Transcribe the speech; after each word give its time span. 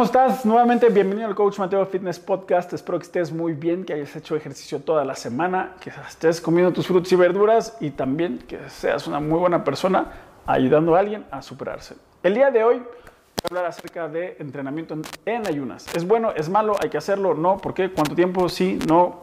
¿cómo 0.00 0.06
estás? 0.06 0.46
Nuevamente 0.46 0.88
bienvenido 0.88 1.28
al 1.28 1.34
Coach 1.34 1.58
Mateo 1.58 1.84
Fitness 1.84 2.18
Podcast. 2.18 2.72
Espero 2.72 2.98
que 2.98 3.04
estés 3.04 3.30
muy 3.30 3.52
bien, 3.52 3.84
que 3.84 3.92
hayas 3.92 4.16
hecho 4.16 4.34
ejercicio 4.34 4.80
toda 4.80 5.04
la 5.04 5.14
semana, 5.14 5.74
que 5.78 5.90
estés 5.90 6.40
comiendo 6.40 6.72
tus 6.72 6.86
frutos 6.86 7.12
y 7.12 7.16
verduras 7.16 7.76
y 7.80 7.90
también 7.90 8.38
que 8.38 8.70
seas 8.70 9.06
una 9.06 9.20
muy 9.20 9.38
buena 9.38 9.62
persona 9.62 10.10
ayudando 10.46 10.96
a 10.96 11.00
alguien 11.00 11.26
a 11.30 11.42
superarse. 11.42 11.96
El 12.22 12.32
día 12.32 12.50
de 12.50 12.64
hoy 12.64 12.78
voy 12.78 12.86
a 12.86 13.48
hablar 13.48 13.66
acerca 13.66 14.08
de 14.08 14.38
entrenamiento 14.38 14.96
en 15.26 15.46
ayunas. 15.46 15.86
¿Es 15.94 16.08
bueno? 16.08 16.32
¿Es 16.34 16.48
malo? 16.48 16.76
¿Hay 16.80 16.88
que 16.88 16.96
hacerlo? 16.96 17.34
¿No? 17.34 17.58
¿Por 17.58 17.74
qué? 17.74 17.92
¿Cuánto 17.92 18.14
tiempo? 18.14 18.48
Sí, 18.48 18.78
no. 18.88 19.20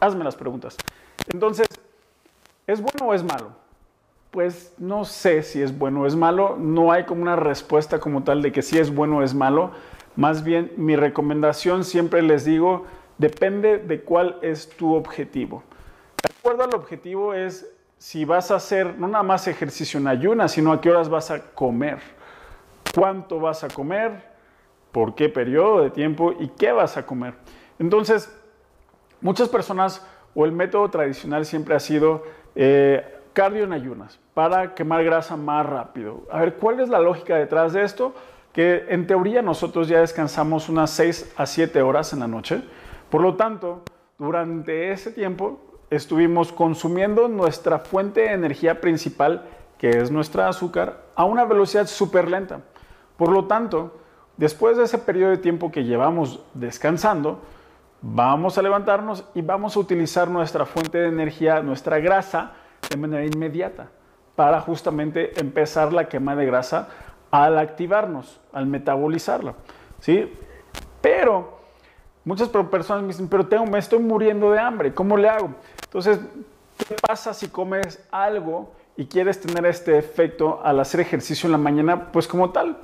Hazme 0.00 0.24
las 0.24 0.36
preguntas. 0.36 0.74
Entonces, 1.30 1.66
¿es 2.66 2.80
bueno 2.80 3.08
o 3.08 3.12
es 3.12 3.22
malo? 3.22 3.61
Pues 4.32 4.72
no 4.78 5.04
sé 5.04 5.42
si 5.42 5.60
es 5.60 5.76
bueno 5.76 6.00
o 6.00 6.06
es 6.06 6.16
malo, 6.16 6.56
no 6.58 6.90
hay 6.90 7.04
como 7.04 7.20
una 7.20 7.36
respuesta 7.36 8.00
como 8.00 8.24
tal 8.24 8.40
de 8.40 8.50
que 8.50 8.62
si 8.62 8.78
es 8.78 8.92
bueno 8.92 9.18
o 9.18 9.22
es 9.22 9.34
malo. 9.34 9.72
Más 10.16 10.42
bien, 10.42 10.72
mi 10.78 10.96
recomendación 10.96 11.84
siempre 11.84 12.22
les 12.22 12.46
digo, 12.46 12.86
depende 13.18 13.76
de 13.76 14.00
cuál 14.00 14.38
es 14.40 14.70
tu 14.70 14.94
objetivo. 14.94 15.62
De 16.22 16.34
acuerdo 16.34 16.64
al 16.64 16.74
objetivo 16.74 17.34
es 17.34 17.70
si 17.98 18.24
vas 18.24 18.50
a 18.50 18.54
hacer 18.54 18.98
no 18.98 19.06
nada 19.06 19.22
más 19.22 19.46
ejercicio 19.48 20.00
en 20.00 20.06
ayunas, 20.06 20.52
sino 20.52 20.72
a 20.72 20.80
qué 20.80 20.88
horas 20.88 21.10
vas 21.10 21.30
a 21.30 21.50
comer, 21.52 21.98
cuánto 22.94 23.38
vas 23.38 23.64
a 23.64 23.68
comer, 23.68 24.12
por 24.92 25.14
qué 25.14 25.28
periodo 25.28 25.82
de 25.82 25.90
tiempo 25.90 26.32
y 26.40 26.48
qué 26.48 26.72
vas 26.72 26.96
a 26.96 27.04
comer. 27.04 27.34
Entonces, 27.78 28.34
muchas 29.20 29.50
personas 29.50 30.02
o 30.34 30.46
el 30.46 30.52
método 30.52 30.88
tradicional 30.88 31.44
siempre 31.44 31.74
ha 31.74 31.80
sido 31.80 32.22
eh, 32.54 33.18
cardio 33.32 33.64
en 33.64 33.72
ayunas 33.72 34.18
para 34.34 34.74
quemar 34.74 35.04
grasa 35.04 35.36
más 35.36 35.66
rápido. 35.66 36.22
A 36.30 36.40
ver, 36.40 36.54
¿cuál 36.54 36.80
es 36.80 36.88
la 36.88 37.00
lógica 37.00 37.36
detrás 37.36 37.72
de 37.72 37.82
esto? 37.82 38.14
Que 38.52 38.86
en 38.88 39.06
teoría 39.06 39.42
nosotros 39.42 39.88
ya 39.88 40.00
descansamos 40.00 40.68
unas 40.68 40.90
6 40.90 41.34
a 41.36 41.46
7 41.46 41.82
horas 41.82 42.12
en 42.12 42.20
la 42.20 42.28
noche. 42.28 42.62
Por 43.10 43.22
lo 43.22 43.34
tanto, 43.34 43.82
durante 44.18 44.92
ese 44.92 45.10
tiempo 45.10 45.60
estuvimos 45.90 46.52
consumiendo 46.52 47.28
nuestra 47.28 47.78
fuente 47.78 48.22
de 48.22 48.32
energía 48.32 48.80
principal, 48.80 49.42
que 49.78 49.90
es 49.90 50.10
nuestra 50.10 50.48
azúcar, 50.48 51.02
a 51.14 51.24
una 51.24 51.44
velocidad 51.44 51.86
súper 51.86 52.28
lenta. 52.28 52.60
Por 53.16 53.30
lo 53.30 53.44
tanto, 53.46 53.98
después 54.36 54.76
de 54.76 54.84
ese 54.84 54.98
periodo 54.98 55.30
de 55.30 55.38
tiempo 55.38 55.70
que 55.70 55.84
llevamos 55.84 56.44
descansando, 56.54 57.40
vamos 58.00 58.58
a 58.58 58.62
levantarnos 58.62 59.24
y 59.34 59.42
vamos 59.42 59.76
a 59.76 59.80
utilizar 59.80 60.28
nuestra 60.28 60.66
fuente 60.66 60.98
de 60.98 61.08
energía, 61.08 61.60
nuestra 61.62 61.98
grasa, 62.00 62.52
de 62.88 62.96
manera 62.96 63.24
inmediata 63.24 63.88
para 64.36 64.60
justamente 64.60 65.38
empezar 65.40 65.92
la 65.92 66.08
quema 66.08 66.34
de 66.34 66.46
grasa 66.46 66.88
al 67.30 67.58
activarnos, 67.58 68.40
al 68.52 68.66
metabolizarla. 68.66 69.54
¿sí? 70.00 70.32
Pero 71.00 71.58
muchas 72.24 72.48
personas 72.48 73.02
me 73.02 73.08
dicen, 73.08 73.28
pero 73.28 73.46
tengo, 73.46 73.66
me 73.66 73.78
estoy 73.78 73.98
muriendo 73.98 74.52
de 74.52 74.58
hambre, 74.58 74.94
¿cómo 74.94 75.16
le 75.16 75.28
hago? 75.28 75.50
Entonces, 75.84 76.20
¿qué 76.88 76.94
pasa 77.06 77.34
si 77.34 77.48
comes 77.48 78.06
algo 78.10 78.72
y 78.96 79.06
quieres 79.06 79.40
tener 79.40 79.66
este 79.66 79.98
efecto 79.98 80.60
al 80.62 80.80
hacer 80.80 81.00
ejercicio 81.00 81.46
en 81.46 81.52
la 81.52 81.58
mañana? 81.58 82.12
Pues 82.12 82.28
como 82.28 82.50
tal, 82.50 82.78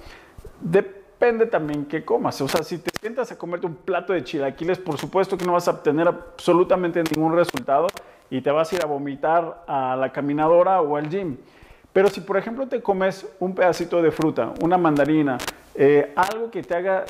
depende 0.61 1.47
también 1.47 1.87
qué 1.87 2.05
comas. 2.05 2.41
O 2.41 2.49
sea, 2.49 2.63
si 2.63 2.79
te 2.79 2.91
sientas 3.01 3.31
a 3.33 3.39
comerte 3.39 3.67
un 3.67 3.75
plato 3.75 4.13
de 4.13 4.25
chilaquiles, 4.25 4.79
por 4.79 4.99
supuesto 4.99 5.37
que 5.37 5.45
no 5.45 5.53
vas 5.53 5.69
a 5.69 5.73
obtener 5.73 6.09
absolutamente 6.09 7.03
ningún 7.15 7.35
resultado 7.35 7.89
y 8.31 8.41
te 8.41 8.51
vas 8.51 8.73
a 8.73 8.77
ir 8.77 8.83
a 8.83 8.87
vomitar 8.87 9.65
a 9.67 9.97
la 9.97 10.13
caminadora 10.13 10.81
o 10.81 10.97
al 10.97 11.09
gym. 11.09 11.37
Pero 11.93 12.09
si 12.09 12.21
por 12.21 12.37
ejemplo 12.37 12.69
te 12.69 12.83
comes 12.83 13.27
un 13.41 13.55
pedacito 13.55 14.03
de 14.03 14.11
fruta, 14.11 14.53
una 14.61 14.77
mandarina, 14.77 15.39
eh, 15.75 16.13
algo 16.15 16.51
que 16.51 16.63
te 16.63 16.75
haga, 16.75 17.05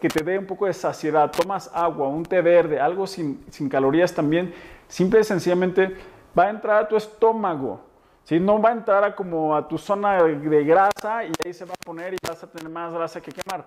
que 0.00 0.08
te 0.08 0.24
dé 0.24 0.38
un 0.38 0.46
poco 0.46 0.66
de 0.66 0.72
saciedad, 0.72 1.30
tomas 1.30 1.70
agua, 1.74 2.08
un 2.08 2.24
té 2.24 2.40
verde, 2.40 2.80
algo 2.80 3.06
sin, 3.06 3.44
sin 3.50 3.68
calorías 3.68 4.14
también, 4.14 4.54
simple 4.88 5.20
y 5.20 5.24
sencillamente 5.24 5.96
va 6.36 6.44
a 6.44 6.50
entrar 6.50 6.84
a 6.84 6.88
tu 6.88 6.96
estómago. 6.96 7.80
¿sí? 8.24 8.40
No 8.40 8.60
va 8.60 8.70
a 8.70 8.72
entrar 8.72 9.04
a 9.04 9.14
como 9.14 9.54
a 9.54 9.68
tu 9.68 9.78
zona 9.78 10.22
de 10.22 10.64
grasa 10.64 11.24
y 11.24 11.32
ahí 11.44 11.52
se 11.52 11.64
va 11.64 11.74
a 11.74 11.84
poner 11.84 12.14
y 12.14 12.18
vas 12.26 12.42
a 12.42 12.46
tener 12.46 12.70
más 12.70 12.92
grasa 12.92 13.20
que 13.20 13.30
quemar. 13.30 13.66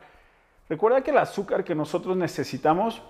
Recuerda 0.68 1.02
que 1.02 1.12
el 1.12 1.18
azúcar 1.18 1.64
que 1.64 1.76
nosotros 1.76 2.16
necesitamos 2.16 3.02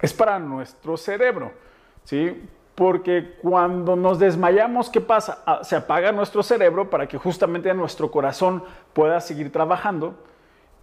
es 0.00 0.12
para 0.12 0.38
nuestro 0.38 0.96
cerebro. 0.96 1.52
¿sí? 2.04 2.48
Porque 2.74 3.36
cuando 3.42 3.96
nos 3.96 4.18
desmayamos, 4.18 4.88
¿qué 4.88 5.00
pasa? 5.00 5.42
Ah, 5.44 5.60
se 5.62 5.76
apaga 5.76 6.12
nuestro 6.12 6.42
cerebro 6.42 6.88
para 6.88 7.06
que 7.06 7.18
justamente 7.18 7.72
nuestro 7.74 8.10
corazón 8.10 8.62
pueda 8.92 9.20
seguir 9.20 9.52
trabajando 9.52 10.14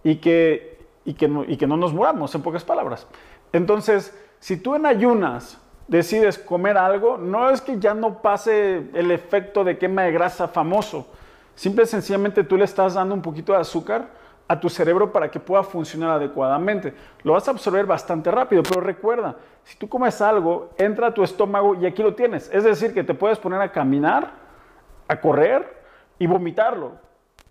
y 0.04 0.16
que, 0.16 0.78
y 1.04 1.14
que, 1.14 1.28
no, 1.28 1.44
y 1.44 1.56
que 1.56 1.66
no 1.66 1.76
nos 1.76 1.92
muramos, 1.92 2.34
en 2.34 2.42
pocas 2.42 2.64
palabras. 2.64 3.06
Entonces, 3.52 4.16
si 4.38 4.56
tú 4.56 4.74
en 4.74 4.86
ayunas 4.86 5.58
decides 5.88 6.38
comer 6.38 6.76
algo, 6.76 7.16
no 7.16 7.50
es 7.50 7.60
que 7.60 7.78
ya 7.78 7.94
no 7.94 8.20
pase 8.22 8.84
el 8.94 9.10
efecto 9.10 9.64
de 9.64 9.78
quema 9.78 10.02
de 10.02 10.12
grasa 10.12 10.46
famoso, 10.48 11.06
simple 11.54 11.84
y 11.84 11.86
sencillamente 11.86 12.44
tú 12.44 12.56
le 12.56 12.64
estás 12.64 12.94
dando 12.94 13.14
un 13.14 13.22
poquito 13.22 13.52
de 13.52 13.58
azúcar 13.58 14.08
a 14.48 14.58
tu 14.58 14.70
cerebro 14.70 15.12
para 15.12 15.30
que 15.30 15.38
pueda 15.38 15.62
funcionar 15.62 16.10
adecuadamente. 16.10 16.94
Lo 17.22 17.34
vas 17.34 17.46
a 17.46 17.50
absorber 17.50 17.84
bastante 17.84 18.30
rápido, 18.30 18.62
pero 18.62 18.80
recuerda, 18.80 19.36
si 19.62 19.76
tú 19.76 19.88
comes 19.88 20.20
algo, 20.22 20.70
entra 20.78 21.08
a 21.08 21.14
tu 21.14 21.22
estómago 21.22 21.74
y 21.74 21.84
aquí 21.84 22.02
lo 22.02 22.14
tienes. 22.14 22.50
Es 22.52 22.64
decir, 22.64 22.94
que 22.94 23.04
te 23.04 23.12
puedes 23.12 23.38
poner 23.38 23.60
a 23.60 23.70
caminar, 23.70 24.32
a 25.06 25.20
correr 25.20 25.82
y 26.18 26.26
vomitarlo, 26.26 26.92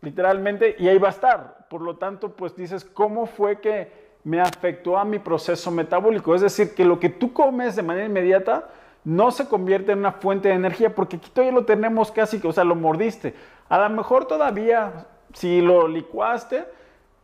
literalmente, 0.01 0.75
y 0.79 0.87
ahí 0.87 0.97
va 0.97 1.09
a 1.09 1.11
estar. 1.11 1.67
Por 1.69 1.81
lo 1.81 1.97
tanto, 1.97 2.31
pues 2.31 2.55
dices, 2.55 2.83
¿cómo 2.83 3.27
fue 3.27 3.61
que 3.61 4.07
me 4.23 4.41
afectó 4.41 4.97
a 4.97 5.05
mi 5.05 5.19
proceso 5.19 5.69
metabólico? 5.69 6.33
Es 6.33 6.41
decir, 6.41 6.73
que 6.73 6.83
lo 6.83 6.99
que 6.99 7.09
tú 7.09 7.31
comes 7.31 7.75
de 7.75 7.83
manera 7.83 8.07
inmediata 8.07 8.69
no 9.03 9.29
se 9.29 9.47
convierte 9.47 9.91
en 9.91 9.99
una 9.99 10.13
fuente 10.13 10.49
de 10.49 10.55
energía, 10.55 10.95
porque 10.95 11.17
aquí 11.17 11.29
todavía 11.29 11.53
lo 11.53 11.65
tenemos 11.65 12.11
casi, 12.11 12.41
o 12.43 12.51
sea, 12.51 12.63
lo 12.63 12.75
mordiste. 12.75 13.35
A 13.69 13.77
lo 13.77 13.89
mejor 13.91 14.25
todavía, 14.25 15.05
si 15.33 15.61
lo 15.61 15.87
licuaste, 15.87 16.76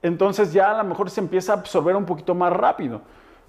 entonces 0.03 0.53
ya 0.53 0.69
a 0.69 0.77
lo 0.77 0.83
mejor 0.83 1.09
se 1.09 1.21
empieza 1.21 1.53
a 1.53 1.55
absorber 1.55 1.95
un 1.95 2.05
poquito 2.05 2.35
más 2.35 2.53
rápido. 2.53 3.01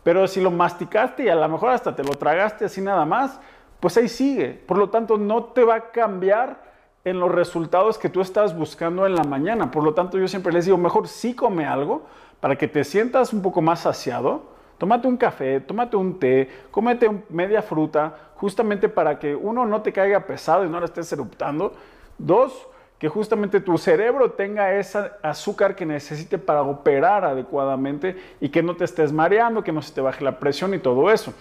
Pero 0.05 0.27
si 0.29 0.41
lo 0.41 0.51
masticaste 0.51 1.25
y 1.25 1.29
a 1.29 1.35
lo 1.35 1.49
mejor 1.49 1.71
hasta 1.71 1.95
te 1.95 2.05
lo 2.05 2.13
tragaste 2.13 2.65
así 2.65 2.81
nada 2.81 3.05
más, 3.05 3.41
pues 3.81 3.97
ahí 3.97 4.09
sigue. 4.09 4.51
Por 4.67 4.79
lo 4.79 4.89
tanto, 4.89 5.19
no 5.19 5.45
te 5.45 5.65
va 5.65 5.75
a 5.75 5.91
cambiar 5.91 6.63
en 7.05 7.21
los 7.21 7.31
resultados 7.31 7.99
que 7.99 8.09
tú 8.09 8.21
estás 8.21 8.57
buscando 8.57 9.05
en 9.05 9.15
la 9.15 9.25
mañana. 9.25 9.71
Por 9.71 9.83
lo 9.83 9.95
tanto, 9.95 10.17
yo 10.17 10.29
siempre 10.29 10.53
les 10.53 10.65
digo, 10.65 10.79
mejor 10.79 11.09
sí 11.09 11.35
come 11.35 11.67
algo 11.67 12.03
para 12.41 12.57
que 12.57 12.69
te 12.69 12.85
sientas 12.85 13.33
un 13.33 13.43
poco 13.43 13.61
más 13.61 13.81
saciado. 13.81 14.55
Tómate 14.79 15.09
un 15.09 15.17
café, 15.17 15.61
tómate 15.61 15.97
un 15.97 16.19
té, 16.19 16.49
cómete 16.71 17.25
media 17.31 17.63
fruta, 17.63 18.15
justamente 18.37 18.89
para 18.89 19.19
que 19.19 19.35
uno 19.35 19.67
no 19.67 19.83
te 19.83 19.93
caiga 19.93 20.21
pesado 20.27 20.65
y 20.65 20.69
no 20.69 20.79
la 20.79 20.87
estés 20.87 21.13
eruptando. 21.13 21.73
Dos, 22.19 22.67
que 22.99 23.09
justamente 23.09 23.61
tu 23.61 23.77
cerebro 23.77 24.33
tenga 24.33 24.75
ese 24.75 25.11
azúcar 25.23 25.75
que 25.75 25.85
necesite 25.85 26.39
para 26.39 26.63
operar 26.63 27.25
adecuadamente 27.25 28.17
y 28.41 28.49
que 28.49 28.63
no 28.63 28.77
te 28.77 28.85
estés 28.85 29.13
mareando, 29.13 29.65
que 29.65 29.73
no 29.73 29.83
se 29.83 29.93
te 29.93 30.01
baje 30.01 30.25
la 30.25 30.39
presión 30.39 30.75
y 30.75 30.79
todo 30.79 31.11
eso. 31.11 31.35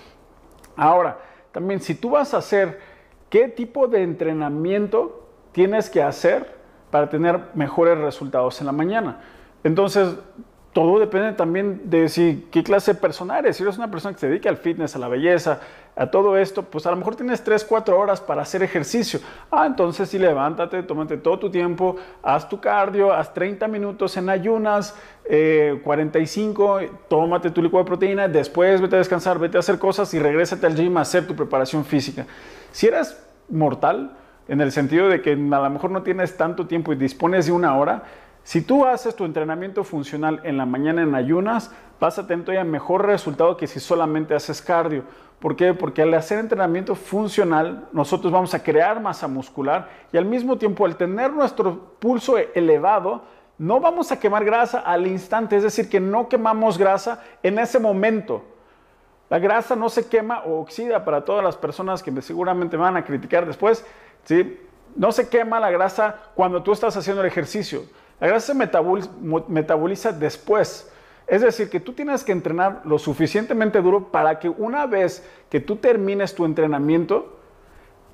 Ahora, 0.75 1.19
también 1.51 1.79
si 1.79 1.95
tú 1.95 2.11
vas 2.11 2.33
a 2.33 2.37
hacer, 2.37 2.79
¿qué 3.29 3.47
tipo 3.47 3.87
de 3.87 4.03
entrenamiento 4.03 5.27
tienes 5.51 5.89
que 5.89 6.01
hacer 6.01 6.55
para 6.89 7.09
tener 7.09 7.39
mejores 7.53 7.97
resultados 7.99 8.59
en 8.59 8.65
la 8.65 8.73
mañana? 8.73 9.21
Entonces, 9.63 10.17
todo 10.73 11.00
depende 11.00 11.34
también 11.34 11.81
de 11.85 12.09
si 12.09 12.47
qué 12.51 12.63
clase 12.63 12.94
de 12.94 13.00
persona 13.00 13.38
eres. 13.38 13.57
Si 13.57 13.63
eres 13.63 13.78
una 13.78 13.91
persona 13.91 14.13
que 14.13 14.19
se 14.19 14.28
dedica 14.28 14.50
al 14.50 14.57
fitness, 14.57 14.95
a 14.95 15.00
la 15.00 15.07
belleza, 15.07 15.59
a 15.95 16.07
todo 16.07 16.35
esto, 16.35 16.63
pues 16.63 16.88
a 16.88 16.89
lo 16.89 16.97
mejor 16.97 17.16
tienes 17.16 17.44
3, 17.44 17.63
4 17.63 18.00
horas 18.00 18.19
para 18.19 18.42
hacer 18.42 18.63
ejercicio. 18.63 19.19
Ah, 19.51 19.68
entonces 19.68 20.09
sí, 20.09 20.18
levántate, 20.18 20.81
tómate 20.81 21.18
todo 21.18 21.38
tu 21.38 21.51
tiempo, 21.51 21.97
haz 22.24 22.50
tu 22.50 22.59
cardio, 22.59 23.13
haz 23.13 23.33
30 23.36 23.68
minutos 23.68 24.18
en 24.18 24.30
ayunas, 24.30 24.95
45, 25.83 26.80
eh, 26.80 26.92
tómate 27.07 27.51
tu 27.51 27.62
licuado 27.62 27.83
de 27.83 27.88
proteína, 27.88 28.27
después 28.27 28.81
vete 28.81 28.95
a 28.95 29.00
descansar, 29.00 29.38
vete 29.38 29.57
a 29.57 29.59
hacer 29.59 29.77
cosas 29.77 30.12
y 30.15 30.19
regrésate 30.19 30.65
al 30.65 30.75
gym 30.75 30.97
a 30.97 31.01
hacer 31.01 31.27
tu 31.27 31.36
preparación 31.36 31.86
física. 31.86 32.25
Si 32.71 32.88
eres 32.88 33.24
mortal, 33.50 34.18
en 34.47 34.59
el 34.59 34.71
sentido 34.71 35.07
de 35.07 35.21
que 35.21 35.33
a 35.33 35.36
lo 35.36 35.69
mejor 35.69 35.92
no 35.92 36.01
tienes 36.01 36.36
tanto 36.36 36.65
tiempo 36.65 36.92
y 36.92 36.95
dispones 36.95 37.45
de 37.45 37.51
una 37.51 37.77
hora, 37.77 38.03
si 38.44 38.62
tú 38.62 38.86
haces 38.86 39.16
tu 39.16 39.24
entrenamiento 39.24 39.84
funcional 39.84 40.42
en 40.44 40.57
la 40.57 40.66
mañana 40.66 41.01
en 41.01 41.16
ayunas, 41.16 41.72
vas 42.00 42.19
a 42.19 42.28
tener 42.28 42.44
todavía 42.44 42.66
mejor 42.66 43.06
resultado 43.06 43.56
que 43.56 43.68
si 43.68 43.80
solamente 43.80 44.36
haces 44.36 44.62
cardio. 44.62 45.04
¿Por 45.40 45.56
qué? 45.56 45.74
Porque 45.74 46.01
al 46.01 46.13
hacer 46.13 46.40
entrenamiento 46.40 46.95
funcional, 46.95 47.88
nosotros 47.94 48.31
vamos 48.31 48.54
a 48.54 48.62
crear 48.62 49.01
masa 49.01 49.28
muscular 49.28 49.90
y 50.12 50.18
al 50.18 50.25
mismo 50.25 50.57
tiempo 50.57 50.86
al 50.86 50.98
tener 50.98 51.31
nuestro 51.31 51.95
pulso 52.00 52.38
elevado, 52.38 53.24
no 53.57 53.80
vamos 53.80 54.12
a 54.12 54.19
quemar 54.19 54.44
grasa 54.44 54.80
al 54.80 55.07
instante, 55.07 55.56
es 55.56 55.63
decir, 55.63 55.90
que 55.90 56.00
no 56.00 56.28
quemamos 56.28 56.78
grasa 56.78 57.24
en 57.44 57.60
ese 57.60 57.80
momento. 57.80 58.44
La 59.30 59.40
grasa 59.40 59.75
no 59.75 59.90
se 59.90 60.07
quema 60.07 60.44
o 60.45 60.60
oxida 60.60 61.06
para 61.06 61.24
todas 61.24 61.44
las 61.44 61.56
personas 61.56 62.04
que 62.04 62.22
seguramente 62.22 62.78
me 62.78 62.84
van 62.84 62.98
a 62.98 63.06
criticar 63.06 63.45
después, 63.45 63.86
¿sí? 64.25 64.60
No 64.95 65.12
se 65.12 65.30
quema 65.30 65.60
la 65.60 65.72
grasa 65.72 66.18
cuando 66.36 66.62
tú 66.62 66.72
estás 66.72 66.95
haciendo 66.98 67.22
el 67.22 67.28
ejercicio. 67.28 67.84
La 68.23 68.29
grasa 68.29 68.53
se 68.53 69.49
metaboliza, 69.49 70.13
después. 70.13 70.89
Es 71.27 71.41
decir, 71.41 71.69
que 71.69 71.81
tú 71.81 71.91
tienes 71.91 72.23
que 72.23 72.31
entrenar 72.31 72.79
lo 72.85 72.97
suficientemente 72.97 73.81
duro 73.81 74.13
para 74.13 74.39
que 74.39 74.47
una 74.47 74.85
vez 74.85 75.27
que 75.49 75.59
tú 75.59 75.75
termines 75.75 76.33
tu 76.33 76.45
entrenamiento, 76.45 77.37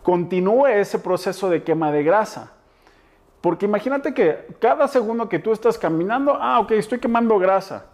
continúe 0.01 0.65
ese 0.65 0.97
proceso 0.97 1.47
de 1.47 1.61
quema 1.61 1.91
de 1.91 2.01
grasa. 2.01 2.53
Porque 3.39 3.67
imagínate 3.67 4.15
que 4.15 4.47
cada 4.59 4.87
segundo 4.87 5.29
que 5.29 5.37
tú 5.37 5.51
estás 5.51 5.77
caminando, 5.77 6.39
ah, 6.41 6.59
ok, 6.59 6.71
estoy 6.71 6.97
quemando 6.97 7.37
grasa. 7.37 7.85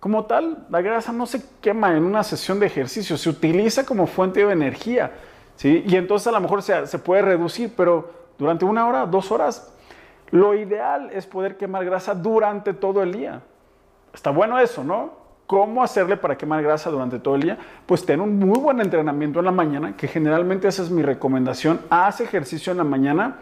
Como 0.00 0.24
tal, 0.24 0.66
la 0.68 0.82
grasa 0.82 1.12
no 1.12 1.26
se 1.26 1.44
quema 1.60 1.96
en 1.96 2.02
una 2.02 2.24
sesión 2.24 2.58
de 2.58 2.66
ejercicio, 2.66 3.16
se 3.16 3.28
utiliza 3.28 3.86
como 3.86 4.08
fuente 4.08 4.44
de 4.44 4.52
energía. 4.52 5.12
¿sí? 5.54 5.84
Y 5.86 5.94
entonces 5.94 6.26
a 6.26 6.32
lo 6.32 6.40
mejor 6.40 6.60
se, 6.60 6.88
se 6.88 6.98
puede 6.98 7.22
reducir, 7.22 7.72
pero 7.76 8.10
durante 8.36 8.64
una 8.64 8.88
hora, 8.88 9.06
dos 9.06 9.30
horas, 9.30 9.72
lo 10.32 10.54
ideal 10.54 11.10
es 11.12 11.26
poder 11.26 11.56
quemar 11.56 11.84
grasa 11.84 12.14
durante 12.14 12.72
todo 12.72 13.02
el 13.02 13.12
día. 13.12 13.42
Está 14.12 14.30
bueno 14.30 14.58
eso, 14.58 14.82
¿no? 14.82 15.12
¿Cómo 15.46 15.82
hacerle 15.82 16.16
para 16.16 16.38
quemar 16.38 16.62
grasa 16.62 16.90
durante 16.90 17.18
todo 17.18 17.34
el 17.34 17.42
día? 17.42 17.58
Pues 17.84 18.06
ten 18.06 18.18
un 18.20 18.38
muy 18.38 18.58
buen 18.58 18.80
entrenamiento 18.80 19.40
en 19.40 19.44
la 19.44 19.52
mañana, 19.52 19.94
que 19.94 20.08
generalmente 20.08 20.66
esa 20.68 20.82
es 20.82 20.90
mi 20.90 21.02
recomendación. 21.02 21.82
Haz 21.90 22.22
ejercicio 22.22 22.70
en 22.70 22.78
la 22.78 22.84
mañana 22.84 23.36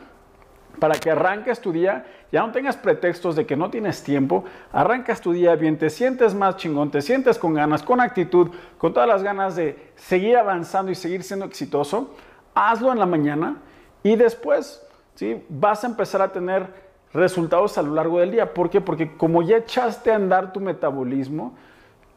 para 0.80 0.96
que 0.96 1.12
arranques 1.12 1.60
tu 1.60 1.70
día, 1.70 2.06
ya 2.32 2.44
no 2.44 2.50
tengas 2.50 2.76
pretextos 2.76 3.36
de 3.36 3.46
que 3.46 3.56
no 3.56 3.70
tienes 3.70 4.02
tiempo, 4.02 4.44
arrancas 4.72 5.20
tu 5.20 5.32
día 5.32 5.54
bien, 5.54 5.78
te 5.78 5.90
sientes 5.90 6.34
más 6.34 6.56
chingón, 6.56 6.90
te 6.90 7.02
sientes 7.02 7.38
con 7.38 7.54
ganas, 7.54 7.84
con 7.84 8.00
actitud, 8.00 8.50
con 8.78 8.92
todas 8.92 9.08
las 9.08 9.22
ganas 9.22 9.54
de 9.54 9.92
seguir 9.94 10.36
avanzando 10.36 10.90
y 10.90 10.96
seguir 10.96 11.22
siendo 11.22 11.44
exitoso, 11.44 12.16
hazlo 12.54 12.90
en 12.90 12.98
la 12.98 13.06
mañana 13.06 13.58
y 14.02 14.16
después 14.16 14.84
¿sí? 15.14 15.44
vas 15.48 15.84
a 15.84 15.86
empezar 15.86 16.22
a 16.22 16.32
tener 16.32 16.66
resultados 17.12 17.76
a 17.78 17.82
lo 17.82 17.94
largo 17.94 18.20
del 18.20 18.30
día. 18.30 18.54
¿Por 18.54 18.70
qué? 18.70 18.80
Porque 18.80 19.16
como 19.16 19.42
ya 19.42 19.58
echaste 19.58 20.12
a 20.12 20.16
andar 20.16 20.52
tu 20.52 20.60
metabolismo, 20.60 21.54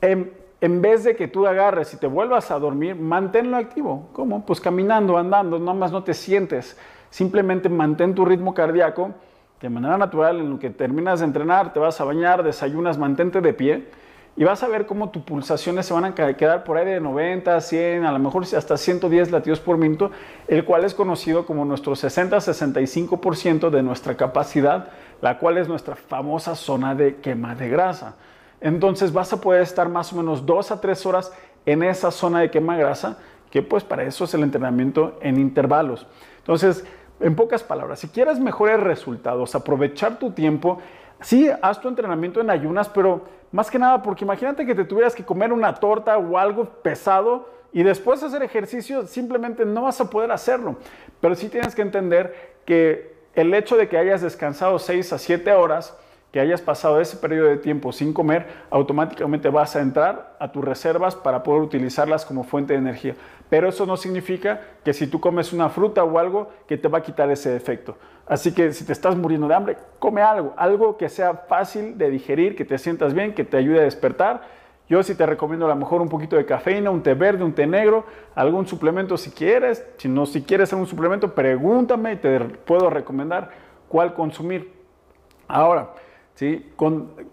en, 0.02 0.34
en 0.62 0.82
vez 0.82 1.04
de 1.04 1.16
que 1.16 1.28
tú 1.28 1.48
agarres 1.48 1.94
y 1.94 1.98
te 1.98 2.08
vuelvas 2.08 2.52
a 2.52 2.60
dormir, 2.60 2.96
manténlo 2.96 3.58
activo. 3.58 4.10
¿Cómo? 4.14 4.46
Pues 4.46 4.60
caminando, 4.60 5.18
andando, 5.18 5.60
nada 5.60 5.74
más 5.74 5.92
no 5.92 6.04
te 6.04 6.14
sientes. 6.14 6.78
Simplemente 7.10 7.70
mantén 7.70 8.16
tu 8.16 8.26
ritmo 8.26 8.54
cardíaco 8.54 9.12
de 9.62 9.70
manera 9.70 9.98
natural 9.98 10.42
en 10.42 10.50
lo 10.50 10.60
que 10.60 10.70
terminas 10.70 11.20
de 11.20 11.26
entrenar, 11.26 11.72
te 11.72 11.80
vas 11.80 12.02
a 12.02 12.04
bañar, 12.04 12.44
desayunas, 12.44 12.98
mantente 12.98 13.40
de 13.40 13.54
pie 13.54 13.88
y 14.36 14.44
vas 14.44 14.64
a 14.64 14.68
ver 14.68 14.86
cómo 14.86 15.10
tus 15.10 15.24
pulsaciones 15.24 15.86
se 15.86 15.94
van 15.94 16.06
a 16.06 16.16
quedar 16.16 16.64
por 16.64 16.78
ahí 16.78 16.86
de 16.86 17.00
90, 17.00 17.62
100, 17.62 18.06
a 18.06 18.12
lo 18.12 18.20
mejor 18.20 18.44
hasta 18.44 18.78
110 18.78 19.32
latidos 19.32 19.60
por 19.60 19.78
minuto, 19.78 20.12
el 20.48 20.66
cual 20.66 20.86
es 20.86 20.96
conocido 20.96 21.46
como 21.46 21.66
nuestro 21.66 21.94
60-65% 21.94 23.70
de 23.70 23.84
nuestra 23.84 24.18
capacidad, 24.18 24.88
la 25.22 25.38
cual 25.38 25.58
es 25.58 25.68
nuestra 25.68 25.96
famosa 25.96 26.56
zona 26.56 26.96
de 26.96 27.18
quema 27.18 27.54
de 27.54 27.70
grasa. 27.70 28.16
Entonces 28.60 29.14
vas 29.14 29.32
a 29.34 29.42
poder 29.42 29.62
estar 29.62 29.88
más 29.88 30.12
o 30.14 30.16
menos 30.16 30.46
2 30.46 30.72
a 30.72 30.82
3 30.82 31.06
horas 31.06 31.32
en 31.66 31.84
esa 31.84 32.10
zona 32.10 32.40
de 32.40 32.50
quema 32.50 32.76
de 32.76 32.84
grasa, 32.84 33.20
que 33.52 33.62
pues 33.62 33.84
para 33.84 34.04
eso 34.04 34.24
es 34.24 34.34
el 34.34 34.42
entrenamiento 34.42 35.20
en 35.22 35.40
intervalos. 35.40 36.08
Entonces, 36.40 36.84
en 37.20 37.36
pocas 37.36 37.64
palabras, 37.64 38.00
si 38.00 38.08
quieres 38.08 38.40
mejores 38.40 38.80
resultados, 38.80 39.54
aprovechar 39.54 40.18
tu 40.18 40.32
tiempo, 40.32 40.80
sí, 41.24 41.50
haz 41.62 41.82
tu 41.82 41.88
entrenamiento 41.88 42.40
en 42.40 42.50
ayunas, 42.52 42.88
pero 42.88 43.26
más 43.52 43.72
que 43.72 43.80
nada 43.80 44.02
porque 44.02 44.24
imagínate 44.24 44.66
que 44.66 44.76
te 44.76 44.86
tuvieras 44.86 45.16
que 45.16 45.26
comer 45.26 45.52
una 45.52 45.74
torta 45.76 46.18
o 46.18 46.38
algo 46.38 46.66
pesado 46.66 47.50
y 47.74 47.82
después 47.82 48.22
hacer 48.22 48.44
ejercicio, 48.44 49.08
simplemente 49.08 49.66
no 49.66 49.82
vas 49.82 50.00
a 50.00 50.10
poder 50.10 50.32
hacerlo. 50.32 50.76
Pero 51.20 51.34
sí 51.34 51.50
tienes 51.50 51.74
que 51.74 51.82
entender 51.82 52.54
que 52.66 53.14
el 53.34 53.54
hecho 53.54 53.78
de 53.78 53.90
que 53.90 53.98
hayas 53.98 54.22
descansado 54.22 54.78
6 54.78 55.14
a 55.14 55.18
7 55.18 55.52
horas, 55.54 55.98
que 56.32 56.40
hayas 56.40 56.62
pasado 56.62 57.00
ese 57.02 57.18
periodo 57.18 57.50
de 57.50 57.58
tiempo 57.58 57.92
sin 57.92 58.14
comer, 58.14 58.48
automáticamente 58.70 59.50
vas 59.50 59.76
a 59.76 59.82
entrar 59.82 60.36
a 60.40 60.52
tus 60.52 60.64
reservas 60.64 61.16
para 61.16 61.44
poder 61.44 61.62
utilizarlas 61.62 62.26
como 62.26 62.44
fuente 62.44 62.74
de 62.74 62.80
energía. 62.80 63.16
Pero 63.50 63.70
eso 63.70 63.86
no 63.86 63.98
significa 63.98 64.62
que 64.84 64.94
si 64.94 65.08
tú 65.08 65.20
comes 65.20 65.54
una 65.54 65.70
fruta 65.70 66.04
o 66.04 66.18
algo, 66.18 66.50
que 66.68 66.78
te 66.78 66.88
va 66.88 67.00
a 67.00 67.04
quitar 67.04 67.30
ese 67.30 67.56
efecto. 67.56 67.98
Así 68.28 68.54
que 68.54 68.72
si 68.72 68.86
te 68.86 68.94
estás 68.94 69.16
muriendo 69.16 69.48
de 69.48 69.56
hambre, 69.56 69.78
come 70.00 70.22
algo, 70.22 70.54
algo 70.56 70.98
que 70.98 71.10
sea 71.10 71.34
fácil 71.34 71.98
de 71.98 72.10
digerir, 72.10 72.56
que 72.56 72.64
te 72.64 72.78
sientas 72.78 73.14
bien, 73.14 73.34
que 73.34 73.44
te 73.44 73.58
ayude 73.58 73.80
a 73.80 73.84
despertar. 73.84 74.42
Yo 74.88 75.02
sí 75.04 75.16
te 75.16 75.26
recomiendo 75.26 75.66
a 75.66 75.70
lo 75.70 75.76
mejor 75.76 76.02
un 76.02 76.10
poquito 76.10 76.36
de 76.36 76.46
cafeína, 76.46 76.90
un 76.90 77.04
té 77.04 77.14
verde, 77.14 77.44
un 77.44 77.54
té 77.54 77.66
negro, 77.66 78.06
algún 78.36 78.68
suplemento 78.68 79.18
si 79.18 79.32
quieres. 79.32 79.86
Si 79.98 80.08
no, 80.08 80.26
si 80.26 80.44
quieres 80.44 80.72
algún 80.72 80.88
suplemento, 80.88 81.34
pregúntame 81.34 82.14
y 82.14 82.16
te 82.18 82.40
puedo 82.40 82.90
recomendar 82.90 83.50
cuál 83.88 84.14
consumir. 84.14 84.72
Ahora, 85.48 85.90
¿sí? 86.36 86.72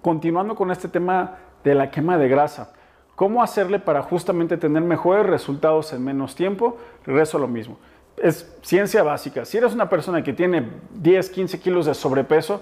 continuando 0.03 0.55
con 0.55 0.71
este 0.71 0.89
tema 0.89 1.39
de 1.63 1.75
la 1.75 1.91
quema 1.91 2.19
de 2.19 2.29
grasa. 2.29 2.73
¿Cómo 3.15 3.43
hacerle 3.43 3.79
para 3.79 4.03
justamente 4.03 4.57
tener 4.57 4.83
mejores 4.83 5.27
resultados 5.27 5.93
en 5.93 6.05
menos 6.05 6.35
tiempo? 6.35 6.79
Regreso 7.05 7.37
a 7.37 7.41
lo 7.41 7.49
mismo. 7.49 7.77
Es 8.21 8.55
ciencia 8.63 9.03
básica. 9.03 9.45
Si 9.45 9.57
eres 9.57 9.73
una 9.73 9.89
persona 9.89 10.23
que 10.23 10.33
tiene 10.33 10.69
10, 10.95 11.31
15 11.31 11.59
kilos 11.61 11.87
de 11.87 11.95
sobrepeso, 11.95 12.61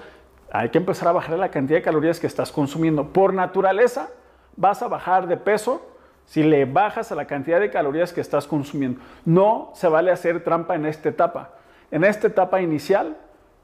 hay 0.52 0.70
que 0.70 0.78
empezar 0.78 1.08
a 1.08 1.12
bajar 1.12 1.38
la 1.38 1.50
cantidad 1.50 1.78
de 1.78 1.82
calorías 1.82 2.20
que 2.20 2.26
estás 2.26 2.52
consumiendo. 2.52 3.08
Por 3.12 3.34
naturaleza, 3.34 4.08
vas 4.56 4.82
a 4.82 4.88
bajar 4.88 5.26
de 5.26 5.36
peso 5.36 5.82
si 6.24 6.42
le 6.42 6.64
bajas 6.64 7.10
a 7.10 7.14
la 7.14 7.26
cantidad 7.26 7.58
de 7.58 7.70
calorías 7.70 8.12
que 8.12 8.20
estás 8.20 8.46
consumiendo. 8.46 9.00
No 9.24 9.70
se 9.74 9.88
vale 9.88 10.10
hacer 10.10 10.44
trampa 10.44 10.74
en 10.74 10.86
esta 10.86 11.08
etapa. 11.08 11.50
En 11.90 12.04
esta 12.04 12.26
etapa 12.26 12.60
inicial, 12.60 13.16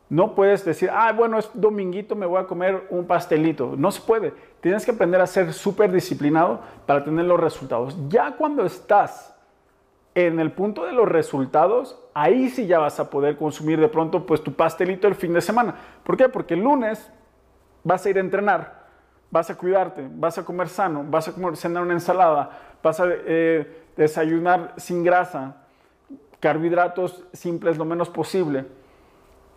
no 0.08 0.35
puedes 0.35 0.64
decir, 0.64 0.91
ah, 0.93 1.12
bueno, 1.12 1.38
es 1.38 1.50
dominguito, 1.55 2.17
me 2.17 2.26
voy 2.26 2.41
a 2.41 2.46
comer 2.46 2.87
un 2.91 3.06
pastelito. 3.06 3.75
No 3.76 3.91
se 3.91 4.00
puede. 4.00 4.32
Tienes 4.61 4.85
que 4.85 4.93
aprender 4.93 5.20
a 5.20 5.26
ser 5.26 5.52
súper 5.52 5.93
disciplinado 5.93 6.61
para 6.87 7.05
tener 7.05 7.25
los 7.25 7.38
resultados. 7.38 7.96
Ya 8.08 8.32
cuando 8.32 8.64
estás 8.64 9.34
en 10.15 10.39
el 10.39 10.53
punto 10.53 10.85
de 10.85 10.93
los 10.93 11.09
resultados, 11.09 11.99
ahí 12.15 12.49
sí 12.49 12.67
ya 12.67 12.79
vas 12.79 13.01
a 13.01 13.11
poder 13.11 13.37
consumir 13.37 13.81
de 13.81 13.89
pronto 13.89 14.27
pues 14.27 14.43
tu 14.43 14.53
pastelito 14.53 15.09
el 15.09 15.15
fin 15.15 15.33
de 15.33 15.41
semana. 15.41 15.75
¿Por 16.05 16.17
qué? 16.17 16.29
Porque 16.29 16.55
el 16.55 16.61
lunes 16.61 17.11
vas 17.83 18.07
a 18.07 18.11
ir 18.11 18.19
a 18.19 18.21
entrenar, 18.21 18.85
vas 19.31 19.51
a 19.51 19.57
cuidarte, 19.57 20.09
vas 20.11 20.39
a 20.39 20.45
comer 20.45 20.69
sano, 20.69 21.05
vas 21.09 21.29
a 21.29 21.33
comer, 21.33 21.57
cenar 21.57 21.83
una 21.83 21.95
ensalada, 21.95 22.77
vas 22.83 23.01
a 23.01 23.07
eh, 23.09 23.85
desayunar 23.97 24.75
sin 24.77 25.03
grasa, 25.03 25.57
carbohidratos 26.41 27.25
simples 27.33 27.77
lo 27.77 27.85
menos 27.85 28.09
posible 28.09 28.65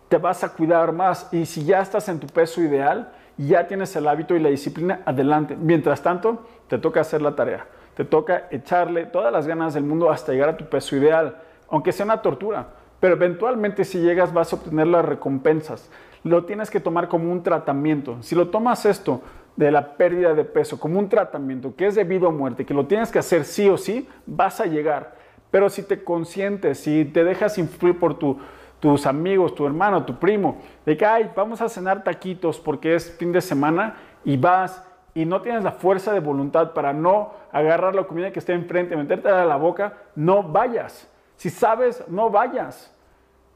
te 0.08 0.16
vas 0.16 0.42
a 0.42 0.52
cuidar 0.52 0.92
más 0.92 1.28
y 1.32 1.46
si 1.46 1.64
ya 1.64 1.80
estás 1.80 2.08
en 2.08 2.18
tu 2.18 2.26
peso 2.26 2.62
ideal, 2.62 3.12
ya 3.36 3.66
tienes 3.66 3.94
el 3.94 4.08
hábito 4.08 4.34
y 4.34 4.40
la 4.40 4.48
disciplina, 4.48 5.02
adelante. 5.04 5.56
Mientras 5.56 6.02
tanto, 6.02 6.46
te 6.66 6.78
toca 6.78 7.00
hacer 7.00 7.22
la 7.22 7.36
tarea, 7.36 7.66
te 7.98 8.04
toca 8.04 8.46
echarle 8.52 9.06
todas 9.06 9.32
las 9.32 9.48
ganas 9.48 9.74
del 9.74 9.82
mundo 9.82 10.08
hasta 10.08 10.30
llegar 10.30 10.50
a 10.50 10.56
tu 10.56 10.66
peso 10.66 10.94
ideal, 10.94 11.38
aunque 11.68 11.90
sea 11.90 12.04
una 12.04 12.22
tortura, 12.22 12.68
pero 13.00 13.16
eventualmente 13.16 13.84
si 13.84 13.98
llegas 13.98 14.32
vas 14.32 14.52
a 14.52 14.56
obtener 14.56 14.86
las 14.86 15.04
recompensas. 15.04 15.90
Lo 16.22 16.44
tienes 16.44 16.70
que 16.70 16.78
tomar 16.78 17.08
como 17.08 17.32
un 17.32 17.42
tratamiento. 17.42 18.18
Si 18.20 18.36
lo 18.36 18.50
tomas 18.50 18.86
esto 18.86 19.20
de 19.56 19.72
la 19.72 19.96
pérdida 19.96 20.32
de 20.32 20.44
peso 20.44 20.78
como 20.78 20.96
un 20.96 21.08
tratamiento 21.08 21.74
que 21.74 21.88
es 21.88 21.96
debido 21.96 22.28
a 22.28 22.30
muerte, 22.30 22.64
que 22.64 22.72
lo 22.72 22.86
tienes 22.86 23.10
que 23.10 23.18
hacer 23.18 23.44
sí 23.44 23.68
o 23.68 23.76
sí, 23.76 24.08
vas 24.26 24.60
a 24.60 24.66
llegar. 24.66 25.16
Pero 25.50 25.68
si 25.68 25.82
te 25.82 26.04
consientes, 26.04 26.78
si 26.78 27.04
te 27.04 27.24
dejas 27.24 27.58
influir 27.58 27.98
por 27.98 28.16
tu 28.16 28.38
tus 28.78 29.06
amigos, 29.06 29.56
tu 29.56 29.66
hermano, 29.66 30.04
tu 30.04 30.20
primo, 30.20 30.58
de 30.86 30.96
que, 30.96 31.04
ay, 31.04 31.32
vamos 31.34 31.60
a 31.60 31.68
cenar 31.68 32.04
taquitos 32.04 32.60
porque 32.60 32.94
es 32.94 33.10
fin 33.10 33.32
de 33.32 33.40
semana 33.40 33.96
y 34.24 34.36
vas 34.36 34.87
y 35.18 35.24
no 35.24 35.42
tienes 35.42 35.64
la 35.64 35.72
fuerza 35.72 36.12
de 36.12 36.20
voluntad 36.20 36.74
para 36.74 36.92
no 36.92 37.32
agarrar 37.50 37.92
la 37.92 38.04
comida 38.04 38.30
que 38.30 38.38
esté 38.38 38.52
enfrente, 38.52 38.94
meterte 38.94 39.28
a 39.28 39.44
la 39.44 39.56
boca, 39.56 39.94
no 40.14 40.44
vayas. 40.44 41.10
Si 41.34 41.50
sabes, 41.50 42.04
no 42.06 42.30
vayas. 42.30 42.94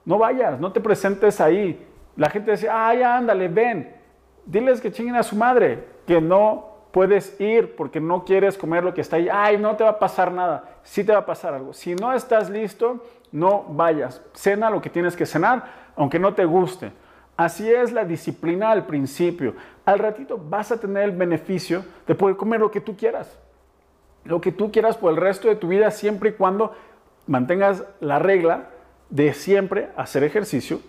No 0.05 0.19
vayas, 0.19 0.59
no 0.59 0.73
te 0.73 0.81
presentes 0.81 1.41
ahí. 1.41 1.87
La 2.17 2.31
gente 2.31 2.51
dice, 2.51 2.69
ay, 2.69 3.05
ándale, 3.05 3.47
ven. 3.47 3.95
Diles 4.45 4.81
que 4.81 4.91
chinguen 4.91 5.15
a 5.15 5.23
su 5.23 5.37
madre, 5.37 5.85
que 6.05 6.21
no 6.21 6.67
puedes 6.91 7.41
ir 7.41 7.77
porque 7.77 8.01
no 8.01 8.25
quieres 8.25 8.59
comer 8.59 8.83
lo 8.83 8.93
que 8.93 9.03
está 9.03 9.15
ahí. 9.15 9.29
Ay, 9.31 9.57
no 9.57 9.77
te 9.77 9.85
va 9.85 9.91
a 9.91 9.99
pasar 10.01 10.33
nada. 10.33 10.65
Sí 10.83 11.05
te 11.05 11.13
va 11.13 11.21
a 11.21 11.27
pasar 11.27 11.55
algo. 11.55 11.73
Si 11.73 11.95
no 11.95 12.13
estás 12.13 12.51
listo, 12.51 13.05
no 13.31 13.67
vayas. 13.69 14.21
Cena 14.33 14.69
lo 14.69 14.83
que 14.83 14.91
tienes 14.91 15.15
que 15.15 15.27
cenar, 15.27 15.93
aunque 15.95 16.19
no 16.19 16.35
te 16.35 16.45
guste. 16.45 16.91
Así 17.37 17.71
es 17.71 17.93
la 17.93 18.05
disciplina 18.05 18.71
al 18.71 18.87
principio. 18.87 19.55
Al 19.85 19.99
ratito 19.99 20.39
vas 20.39 20.71
a 20.71 20.79
tener 20.79 21.05
el 21.05 21.13
beneficio 21.13 21.85
de 22.07 22.15
poder 22.15 22.37
comer 22.37 22.61
lo 22.61 22.71
que 22.71 22.81
tú 22.81 22.97
quieras. 22.97 23.39
Lo 24.25 24.41
que 24.41 24.53
tú 24.53 24.71
quieras 24.71 24.97
por 24.97 25.11
el 25.11 25.17
resto 25.17 25.49
de 25.49 25.57
tu 25.57 25.69
vida, 25.69 25.91
siempre 25.91 26.31
y 26.31 26.33
cuando 26.35 26.73
mantengas 27.27 27.85
la 28.01 28.19
regla 28.19 28.69
de 29.11 29.35
siempre 29.35 29.89
hacer 29.97 30.23
ejercicio, 30.25 30.81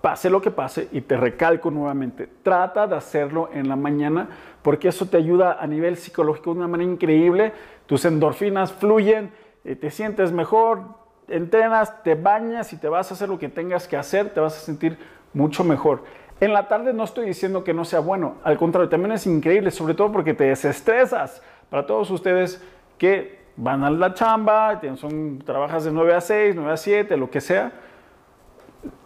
pase 0.00 0.30
lo 0.30 0.40
que 0.40 0.50
pase, 0.50 0.88
y 0.92 1.00
te 1.00 1.16
recalco 1.16 1.70
nuevamente, 1.70 2.28
trata 2.42 2.86
de 2.86 2.96
hacerlo 2.96 3.50
en 3.52 3.68
la 3.68 3.76
mañana 3.76 4.28
porque 4.62 4.88
eso 4.88 5.06
te 5.06 5.16
ayuda 5.16 5.58
a 5.60 5.66
nivel 5.66 5.96
psicológico 5.96 6.52
de 6.52 6.58
una 6.58 6.68
manera 6.68 6.90
increíble, 6.90 7.52
tus 7.86 8.04
endorfinas 8.04 8.72
fluyen, 8.72 9.32
eh, 9.64 9.74
te 9.74 9.90
sientes 9.90 10.30
mejor, 10.30 10.82
entrenas, 11.26 12.02
te 12.02 12.14
bañas 12.14 12.72
y 12.72 12.76
te 12.76 12.88
vas 12.88 13.10
a 13.10 13.14
hacer 13.14 13.28
lo 13.28 13.38
que 13.38 13.48
tengas 13.48 13.88
que 13.88 13.96
hacer, 13.96 14.30
te 14.30 14.40
vas 14.40 14.56
a 14.56 14.60
sentir 14.60 14.98
mucho 15.38 15.62
mejor. 15.64 16.02
En 16.40 16.52
la 16.52 16.68
tarde 16.68 16.92
no 16.92 17.04
estoy 17.04 17.26
diciendo 17.26 17.64
que 17.64 17.72
no 17.72 17.84
sea 17.84 18.00
bueno, 18.00 18.34
al 18.44 18.58
contrario, 18.58 18.88
también 18.88 19.12
es 19.12 19.26
increíble, 19.26 19.70
sobre 19.70 19.94
todo 19.94 20.12
porque 20.12 20.34
te 20.34 20.44
desestresas. 20.44 21.42
Para 21.70 21.86
todos 21.86 22.10
ustedes 22.10 22.62
que 22.98 23.38
van 23.56 23.84
a 23.84 23.90
la 23.90 24.14
chamba, 24.14 24.80
son, 24.96 25.38
trabajas 25.44 25.84
de 25.84 25.92
9 25.92 26.14
a 26.14 26.20
6, 26.20 26.54
9 26.54 26.72
a 26.72 26.76
7, 26.76 27.16
lo 27.16 27.30
que 27.30 27.40
sea, 27.40 27.72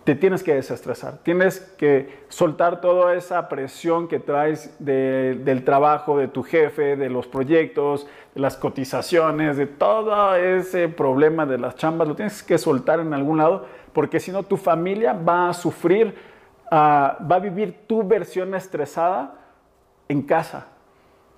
te 0.04 0.14
tienes 0.14 0.42
que 0.42 0.54
desestresar, 0.54 1.18
tienes 1.22 1.60
que 1.78 2.24
soltar 2.28 2.80
toda 2.80 3.14
esa 3.14 3.48
presión 3.48 4.08
que 4.08 4.18
traes 4.18 4.74
del 4.78 5.64
trabajo, 5.64 6.18
de 6.18 6.28
tu 6.28 6.42
jefe, 6.42 6.96
de 6.96 7.08
los 7.08 7.26
proyectos, 7.28 8.08
de 8.34 8.40
las 8.40 8.56
cotizaciones, 8.56 9.56
de 9.56 9.66
todo 9.66 10.34
ese 10.34 10.88
problema 10.88 11.46
de 11.46 11.58
las 11.58 11.76
chambas, 11.76 12.08
lo 12.08 12.16
tienes 12.16 12.42
que 12.42 12.58
soltar 12.58 13.00
en 13.00 13.14
algún 13.14 13.38
lado, 13.38 13.66
porque 13.92 14.20
si 14.20 14.30
no 14.30 14.42
tu 14.42 14.56
familia 14.56 15.12
va 15.12 15.48
a 15.48 15.52
sufrir, 15.54 16.14
ah, 16.70 17.18
va 17.30 17.36
a 17.36 17.40
vivir 17.40 17.86
tu 17.86 18.02
versión 18.02 18.54
estresada 18.54 19.34
en 20.08 20.22
casa. 20.22 20.66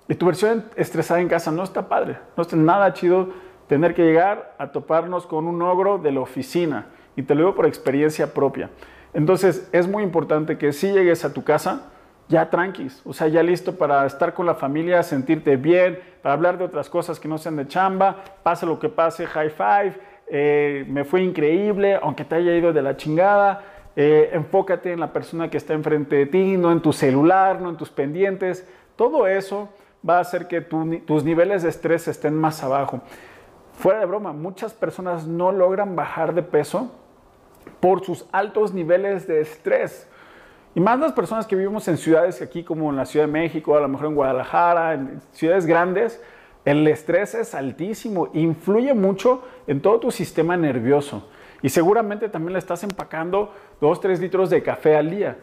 Y 0.07 0.15
tu 0.15 0.25
versión 0.25 0.65
estresada 0.75 1.19
en 1.19 1.27
casa 1.27 1.51
no 1.51 1.63
está 1.63 1.87
padre, 1.87 2.17
no 2.37 2.43
está 2.43 2.55
nada 2.55 2.93
chido 2.93 3.29
tener 3.67 3.95
que 3.95 4.03
llegar 4.03 4.53
a 4.59 4.71
toparnos 4.71 5.25
con 5.25 5.47
un 5.47 5.61
ogro 5.61 5.97
de 5.97 6.11
la 6.11 6.19
oficina 6.19 6.87
y 7.15 7.23
te 7.23 7.33
lo 7.33 7.41
digo 7.41 7.55
por 7.55 7.65
experiencia 7.65 8.33
propia. 8.33 8.69
Entonces 9.13 9.69
es 9.71 9.87
muy 9.87 10.03
importante 10.03 10.57
que 10.57 10.73
si 10.73 10.91
llegues 10.91 11.25
a 11.25 11.33
tu 11.33 11.43
casa 11.43 11.91
ya 12.27 12.49
tranquis, 12.49 13.01
o 13.05 13.13
sea, 13.13 13.27
ya 13.27 13.43
listo 13.43 13.77
para 13.77 14.05
estar 14.05 14.33
con 14.33 14.45
la 14.45 14.55
familia, 14.55 15.03
sentirte 15.03 15.57
bien, 15.57 15.99
para 16.21 16.33
hablar 16.33 16.57
de 16.57 16.65
otras 16.65 16.89
cosas 16.89 17.19
que 17.19 17.27
no 17.27 17.37
sean 17.37 17.55
de 17.55 17.67
chamba, 17.67 18.23
pase 18.43 18.65
lo 18.65 18.79
que 18.79 18.89
pase, 18.89 19.27
high 19.27 19.51
five, 19.51 19.99
eh, 20.27 20.85
me 20.87 21.03
fue 21.03 21.21
increíble, 21.21 21.99
aunque 22.01 22.25
te 22.25 22.35
haya 22.35 22.55
ido 22.55 22.73
de 22.73 22.81
la 22.81 22.97
chingada, 22.97 23.61
eh, 23.95 24.31
enfócate 24.33 24.91
en 24.91 24.99
la 24.99 25.13
persona 25.13 25.49
que 25.49 25.57
está 25.57 25.73
enfrente 25.73 26.15
de 26.15 26.25
ti, 26.25 26.57
no 26.57 26.71
en 26.71 26.81
tu 26.81 26.91
celular, 26.91 27.61
no 27.61 27.69
en 27.69 27.77
tus 27.77 27.89
pendientes, 27.89 28.67
todo 28.95 29.27
eso 29.27 29.69
va 30.07 30.17
a 30.17 30.21
hacer 30.21 30.47
que 30.47 30.61
tus 30.61 31.23
niveles 31.23 31.63
de 31.63 31.69
estrés 31.69 32.07
estén 32.07 32.35
más 32.35 32.63
abajo. 32.63 33.01
Fuera 33.73 33.99
de 33.99 34.05
broma, 34.05 34.33
muchas 34.33 34.73
personas 34.73 35.27
no 35.27 35.51
logran 35.51 35.95
bajar 35.95 36.33
de 36.33 36.43
peso 36.43 36.91
por 37.79 38.05
sus 38.05 38.25
altos 38.31 38.73
niveles 38.73 39.27
de 39.27 39.41
estrés. 39.41 40.07
Y 40.75 40.79
más 40.79 40.99
las 40.99 41.13
personas 41.13 41.47
que 41.47 41.55
vivimos 41.55 41.87
en 41.87 41.97
ciudades 41.97 42.41
aquí 42.41 42.63
como 42.63 42.89
en 42.89 42.97
la 42.97 43.05
Ciudad 43.05 43.25
de 43.25 43.31
México, 43.31 43.75
a 43.75 43.79
lo 43.79 43.87
mejor 43.87 44.07
en 44.07 44.15
Guadalajara, 44.15 44.93
en 44.93 45.21
ciudades 45.31 45.65
grandes, 45.65 46.21
el 46.65 46.87
estrés 46.87 47.35
es 47.35 47.53
altísimo, 47.53 48.29
influye 48.33 48.93
mucho 48.93 49.43
en 49.67 49.81
todo 49.81 49.99
tu 49.99 50.11
sistema 50.11 50.57
nervioso. 50.57 51.29
Y 51.61 51.69
seguramente 51.69 52.27
también 52.27 52.53
le 52.53 52.59
estás 52.59 52.83
empacando 52.83 53.53
2, 53.81 54.01
3 54.01 54.19
litros 54.19 54.49
de 54.49 54.61
café 54.63 54.97
al 54.97 55.11
día. 55.11 55.37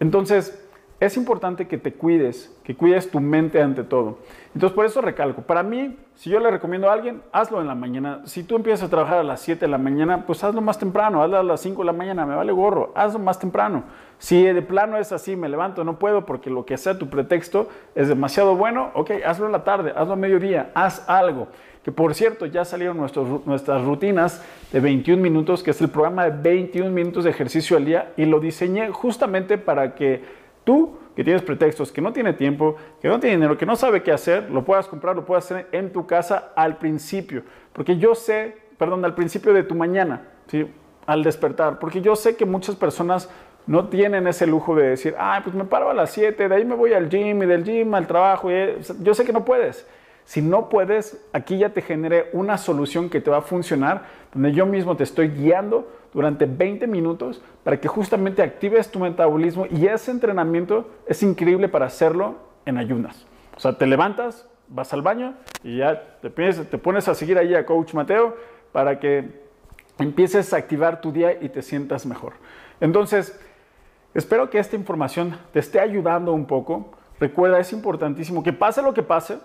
Entonces, 0.00 0.67
es 1.00 1.16
importante 1.16 1.68
que 1.68 1.78
te 1.78 1.92
cuides, 1.92 2.56
que 2.64 2.74
cuides 2.74 3.10
tu 3.10 3.20
mente 3.20 3.62
ante 3.62 3.84
todo. 3.84 4.18
Entonces, 4.52 4.74
por 4.74 4.84
eso 4.84 5.00
recalco, 5.00 5.42
para 5.42 5.62
mí, 5.62 5.96
si 6.16 6.28
yo 6.28 6.40
le 6.40 6.50
recomiendo 6.50 6.90
a 6.90 6.92
alguien, 6.92 7.22
hazlo 7.30 7.60
en 7.60 7.68
la 7.68 7.76
mañana. 7.76 8.22
Si 8.24 8.42
tú 8.42 8.56
empiezas 8.56 8.88
a 8.88 8.90
trabajar 8.90 9.18
a 9.18 9.22
las 9.22 9.40
7 9.40 9.60
de 9.60 9.70
la 9.70 9.78
mañana, 9.78 10.26
pues 10.26 10.42
hazlo 10.42 10.60
más 10.60 10.78
temprano, 10.78 11.22
hazlo 11.22 11.38
a 11.38 11.42
las 11.44 11.60
5 11.60 11.82
de 11.82 11.86
la 11.86 11.92
mañana, 11.92 12.26
me 12.26 12.34
vale 12.34 12.50
gorro, 12.50 12.92
hazlo 12.96 13.20
más 13.20 13.38
temprano. 13.38 13.84
Si 14.18 14.42
de 14.42 14.60
plano 14.60 14.98
es 14.98 15.12
así, 15.12 15.36
me 15.36 15.48
levanto, 15.48 15.84
no 15.84 16.00
puedo 16.00 16.26
porque 16.26 16.50
lo 16.50 16.66
que 16.66 16.76
sea 16.76 16.98
tu 16.98 17.08
pretexto 17.08 17.68
es 17.94 18.08
demasiado 18.08 18.56
bueno, 18.56 18.90
ok, 18.94 19.12
hazlo 19.24 19.46
en 19.46 19.52
la 19.52 19.62
tarde, 19.62 19.92
hazlo 19.94 20.14
a 20.14 20.16
mediodía, 20.16 20.72
haz 20.74 21.08
algo. 21.08 21.46
Que 21.84 21.92
por 21.92 22.12
cierto, 22.14 22.44
ya 22.44 22.64
salieron 22.64 22.98
nuestras 22.98 23.84
rutinas 23.84 24.44
de 24.72 24.80
21 24.80 25.22
minutos, 25.22 25.62
que 25.62 25.70
es 25.70 25.80
el 25.80 25.88
programa 25.88 26.24
de 26.24 26.42
21 26.42 26.90
minutos 26.90 27.22
de 27.22 27.30
ejercicio 27.30 27.76
al 27.76 27.84
día, 27.84 28.12
y 28.16 28.24
lo 28.24 28.40
diseñé 28.40 28.90
justamente 28.90 29.56
para 29.56 29.94
que 29.94 30.47
Tú 30.68 30.98
que 31.16 31.24
tienes 31.24 31.40
pretextos, 31.40 31.90
que 31.90 32.02
no 32.02 32.12
tiene 32.12 32.34
tiempo, 32.34 32.76
que 33.00 33.08
no 33.08 33.18
tiene 33.18 33.36
dinero, 33.36 33.56
que 33.56 33.64
no 33.64 33.74
sabe 33.74 34.02
qué 34.02 34.12
hacer, 34.12 34.50
lo 34.50 34.66
puedas 34.66 34.86
comprar, 34.86 35.16
lo 35.16 35.24
puedas 35.24 35.46
hacer 35.46 35.66
en 35.72 35.90
tu 35.94 36.06
casa 36.06 36.52
al 36.54 36.76
principio. 36.76 37.42
Porque 37.72 37.96
yo 37.96 38.14
sé, 38.14 38.54
perdón, 38.76 39.02
al 39.02 39.14
principio 39.14 39.54
de 39.54 39.62
tu 39.62 39.74
mañana, 39.74 40.28
¿sí? 40.46 40.70
al 41.06 41.24
despertar. 41.24 41.78
Porque 41.78 42.02
yo 42.02 42.14
sé 42.14 42.36
que 42.36 42.44
muchas 42.44 42.76
personas 42.76 43.30
no 43.66 43.88
tienen 43.88 44.26
ese 44.26 44.46
lujo 44.46 44.76
de 44.76 44.88
decir, 44.90 45.14
ah, 45.18 45.40
pues 45.42 45.56
me 45.56 45.64
paro 45.64 45.88
a 45.88 45.94
las 45.94 46.10
7, 46.10 46.50
de 46.50 46.54
ahí 46.54 46.66
me 46.66 46.74
voy 46.74 46.92
al 46.92 47.08
gym 47.08 47.42
y 47.42 47.46
del 47.46 47.64
gym 47.64 47.94
al 47.94 48.06
trabajo. 48.06 48.50
yo 48.50 49.14
sé 49.14 49.24
que 49.24 49.32
no 49.32 49.46
puedes. 49.46 49.88
Si 50.26 50.42
no 50.42 50.68
puedes, 50.68 51.26
aquí 51.32 51.56
ya 51.56 51.70
te 51.70 51.80
generé 51.80 52.28
una 52.34 52.58
solución 52.58 53.08
que 53.08 53.22
te 53.22 53.30
va 53.30 53.38
a 53.38 53.40
funcionar, 53.40 54.02
donde 54.34 54.52
yo 54.52 54.66
mismo 54.66 54.98
te 54.98 55.04
estoy 55.04 55.28
guiando 55.28 55.90
durante 56.12 56.46
20 56.46 56.86
minutos 56.86 57.42
para 57.64 57.80
que 57.80 57.88
justamente 57.88 58.42
actives 58.42 58.90
tu 58.90 58.98
metabolismo 58.98 59.66
y 59.70 59.86
ese 59.86 60.10
entrenamiento 60.10 60.88
es 61.06 61.22
increíble 61.22 61.68
para 61.68 61.86
hacerlo 61.86 62.36
en 62.64 62.78
ayunas. 62.78 63.26
O 63.56 63.60
sea, 63.60 63.76
te 63.76 63.86
levantas, 63.86 64.48
vas 64.68 64.92
al 64.92 65.02
baño 65.02 65.34
y 65.62 65.78
ya 65.78 66.18
te, 66.20 66.30
te 66.30 66.78
pones 66.78 67.08
a 67.08 67.14
seguir 67.14 67.38
ahí 67.38 67.54
a 67.54 67.66
Coach 67.66 67.94
Mateo 67.94 68.36
para 68.72 68.98
que 69.00 69.48
empieces 69.98 70.52
a 70.52 70.58
activar 70.58 71.00
tu 71.00 71.12
día 71.12 71.42
y 71.42 71.48
te 71.48 71.62
sientas 71.62 72.06
mejor. 72.06 72.34
Entonces, 72.80 73.38
espero 74.14 74.50
que 74.50 74.58
esta 74.58 74.76
información 74.76 75.36
te 75.52 75.58
esté 75.58 75.80
ayudando 75.80 76.32
un 76.32 76.46
poco. 76.46 76.92
Recuerda, 77.18 77.58
es 77.58 77.72
importantísimo 77.72 78.42
que 78.42 78.52
pase 78.52 78.80
lo 78.82 78.94
que 78.94 79.02
pase, 79.02 79.38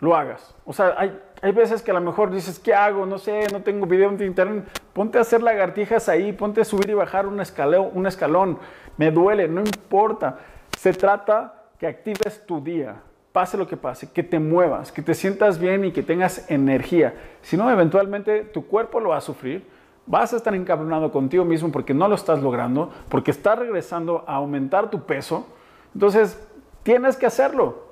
lo 0.00 0.14
hagas. 0.14 0.54
O 0.66 0.72
sea, 0.72 0.94
hay, 0.98 1.18
hay 1.44 1.52
veces 1.52 1.82
que 1.82 1.90
a 1.90 1.94
lo 1.94 2.00
mejor 2.00 2.30
dices, 2.30 2.58
¿qué 2.58 2.72
hago? 2.72 3.04
No 3.04 3.18
sé, 3.18 3.46
no 3.52 3.60
tengo 3.60 3.84
video 3.84 4.08
en 4.08 4.22
internet. 4.22 4.64
Ponte 4.94 5.18
a 5.18 5.20
hacer 5.20 5.42
lagartijas 5.42 6.08
ahí, 6.08 6.32
ponte 6.32 6.62
a 6.62 6.64
subir 6.64 6.88
y 6.88 6.94
bajar 6.94 7.26
un, 7.26 7.38
escaleo, 7.38 7.82
un 7.82 8.06
escalón. 8.06 8.58
Me 8.96 9.10
duele, 9.10 9.46
no 9.46 9.60
importa. 9.60 10.38
Se 10.78 10.94
trata 10.94 11.66
que 11.78 11.86
actives 11.86 12.46
tu 12.46 12.64
día, 12.64 12.96
pase 13.30 13.58
lo 13.58 13.68
que 13.68 13.76
pase, 13.76 14.10
que 14.10 14.22
te 14.22 14.38
muevas, 14.38 14.90
que 14.90 15.02
te 15.02 15.12
sientas 15.12 15.58
bien 15.58 15.84
y 15.84 15.92
que 15.92 16.02
tengas 16.02 16.50
energía. 16.50 17.12
Si 17.42 17.58
no, 17.58 17.70
eventualmente 17.70 18.44
tu 18.44 18.66
cuerpo 18.66 18.98
lo 18.98 19.10
va 19.10 19.18
a 19.18 19.20
sufrir. 19.20 19.68
Vas 20.06 20.32
a 20.32 20.36
estar 20.36 20.54
encabronado 20.54 21.12
contigo 21.12 21.44
mismo 21.44 21.70
porque 21.70 21.92
no 21.92 22.08
lo 22.08 22.14
estás 22.14 22.40
logrando, 22.40 22.90
porque 23.10 23.32
estás 23.32 23.58
regresando 23.58 24.24
a 24.26 24.36
aumentar 24.36 24.88
tu 24.88 25.02
peso. 25.02 25.46
Entonces, 25.92 26.42
tienes 26.82 27.18
que 27.18 27.26
hacerlo. 27.26 27.84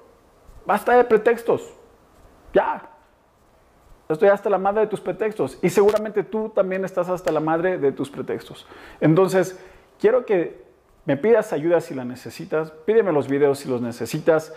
Basta 0.64 0.96
de 0.96 1.04
pretextos. 1.04 1.70
Ya. 2.54 2.88
Estoy 4.12 4.28
hasta 4.28 4.50
la 4.50 4.58
madre 4.58 4.82
de 4.82 4.86
tus 4.86 5.00
pretextos. 5.00 5.58
Y 5.62 5.70
seguramente 5.70 6.22
tú 6.22 6.48
también 6.48 6.84
estás 6.84 7.08
hasta 7.08 7.32
la 7.32 7.40
madre 7.40 7.78
de 7.78 7.92
tus 7.92 8.10
pretextos. 8.10 8.66
Entonces, 9.00 9.58
quiero 9.98 10.24
que 10.24 10.62
me 11.04 11.16
pidas 11.16 11.52
ayuda 11.52 11.80
si 11.80 11.94
la 11.94 12.04
necesitas. 12.04 12.70
Pídeme 12.70 13.12
los 13.12 13.28
videos 13.28 13.58
si 13.58 13.68
los 13.68 13.80
necesitas. 13.80 14.54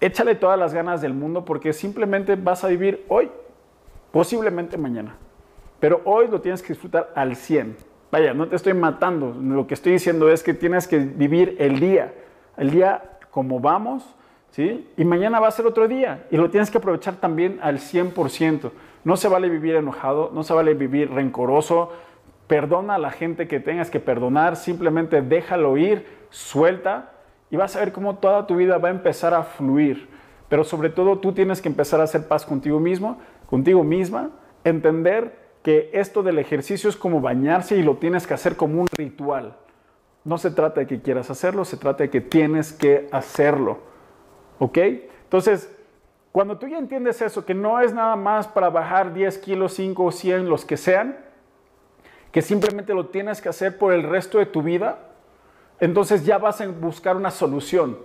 Échale 0.00 0.34
todas 0.34 0.58
las 0.58 0.74
ganas 0.74 1.00
del 1.00 1.14
mundo 1.14 1.44
porque 1.44 1.72
simplemente 1.72 2.36
vas 2.36 2.62
a 2.64 2.68
vivir 2.68 3.04
hoy, 3.08 3.30
posiblemente 4.12 4.76
mañana. 4.76 5.16
Pero 5.80 6.02
hoy 6.04 6.28
lo 6.28 6.40
tienes 6.40 6.62
que 6.62 6.68
disfrutar 6.68 7.12
al 7.14 7.36
100. 7.36 7.76
Vaya, 8.10 8.34
no 8.34 8.48
te 8.48 8.56
estoy 8.56 8.74
matando. 8.74 9.34
Lo 9.40 9.66
que 9.66 9.74
estoy 9.74 9.92
diciendo 9.92 10.30
es 10.30 10.42
que 10.42 10.54
tienes 10.54 10.86
que 10.86 10.98
vivir 10.98 11.56
el 11.58 11.80
día. 11.80 12.14
El 12.56 12.70
día 12.70 13.18
como 13.30 13.60
vamos, 13.60 14.04
y 14.58 15.04
mañana 15.04 15.38
va 15.38 15.48
a 15.48 15.50
ser 15.50 15.66
otro 15.66 15.86
día 15.86 16.26
y 16.30 16.36
lo 16.36 16.50
tienes 16.50 16.70
que 16.70 16.78
aprovechar 16.78 17.16
también 17.16 17.58
al 17.62 17.78
100%. 17.78 18.70
No 19.04 19.16
se 19.16 19.28
vale 19.28 19.48
vivir 19.48 19.74
enojado, 19.74 20.30
no 20.32 20.42
se 20.42 20.54
vale 20.54 20.74
vivir 20.74 21.10
rencoroso. 21.10 21.92
Perdona 22.46 22.94
a 22.94 22.98
la 22.98 23.10
gente 23.10 23.48
que 23.48 23.60
tengas 23.60 23.90
que 23.90 24.00
perdonar, 24.00 24.56
simplemente 24.56 25.20
déjalo 25.20 25.76
ir, 25.76 26.06
suelta 26.30 27.12
y 27.50 27.56
vas 27.56 27.76
a 27.76 27.80
ver 27.80 27.92
cómo 27.92 28.16
toda 28.16 28.46
tu 28.46 28.56
vida 28.56 28.78
va 28.78 28.88
a 28.88 28.92
empezar 28.92 29.34
a 29.34 29.42
fluir. 29.42 30.08
Pero 30.48 30.64
sobre 30.64 30.90
todo 30.90 31.18
tú 31.18 31.32
tienes 31.32 31.60
que 31.60 31.68
empezar 31.68 32.00
a 32.00 32.04
hacer 32.04 32.26
paz 32.26 32.46
contigo 32.46 32.80
mismo, 32.80 33.18
contigo 33.46 33.84
misma, 33.84 34.30
entender 34.64 35.46
que 35.62 35.90
esto 35.92 36.22
del 36.22 36.38
ejercicio 36.38 36.88
es 36.88 36.96
como 36.96 37.20
bañarse 37.20 37.76
y 37.76 37.82
lo 37.82 37.96
tienes 37.96 38.26
que 38.26 38.34
hacer 38.34 38.56
como 38.56 38.80
un 38.80 38.86
ritual. 38.96 39.56
No 40.24 40.38
se 40.38 40.50
trata 40.50 40.80
de 40.80 40.86
que 40.86 41.02
quieras 41.02 41.30
hacerlo, 41.30 41.64
se 41.64 41.76
trata 41.76 42.04
de 42.04 42.10
que 42.10 42.20
tienes 42.20 42.72
que 42.72 43.08
hacerlo. 43.12 43.95
¿Ok? 44.58 44.78
Entonces, 45.24 45.72
cuando 46.32 46.58
tú 46.58 46.66
ya 46.68 46.78
entiendes 46.78 47.22
eso, 47.22 47.44
que 47.44 47.54
no 47.54 47.80
es 47.80 47.94
nada 47.94 48.14
más 48.14 48.46
para 48.46 48.68
bajar 48.68 49.14
10 49.14 49.38
kilos, 49.38 49.72
5 49.74 50.04
o 50.04 50.12
100, 50.12 50.48
los 50.48 50.64
que 50.64 50.76
sean, 50.76 51.16
que 52.30 52.42
simplemente 52.42 52.92
lo 52.92 53.06
tienes 53.06 53.40
que 53.40 53.48
hacer 53.48 53.78
por 53.78 53.92
el 53.92 54.02
resto 54.02 54.38
de 54.38 54.46
tu 54.46 54.62
vida, 54.62 54.98
entonces 55.80 56.26
ya 56.26 56.38
vas 56.38 56.60
a 56.60 56.68
buscar 56.68 57.16
una 57.16 57.30
solución, 57.30 57.98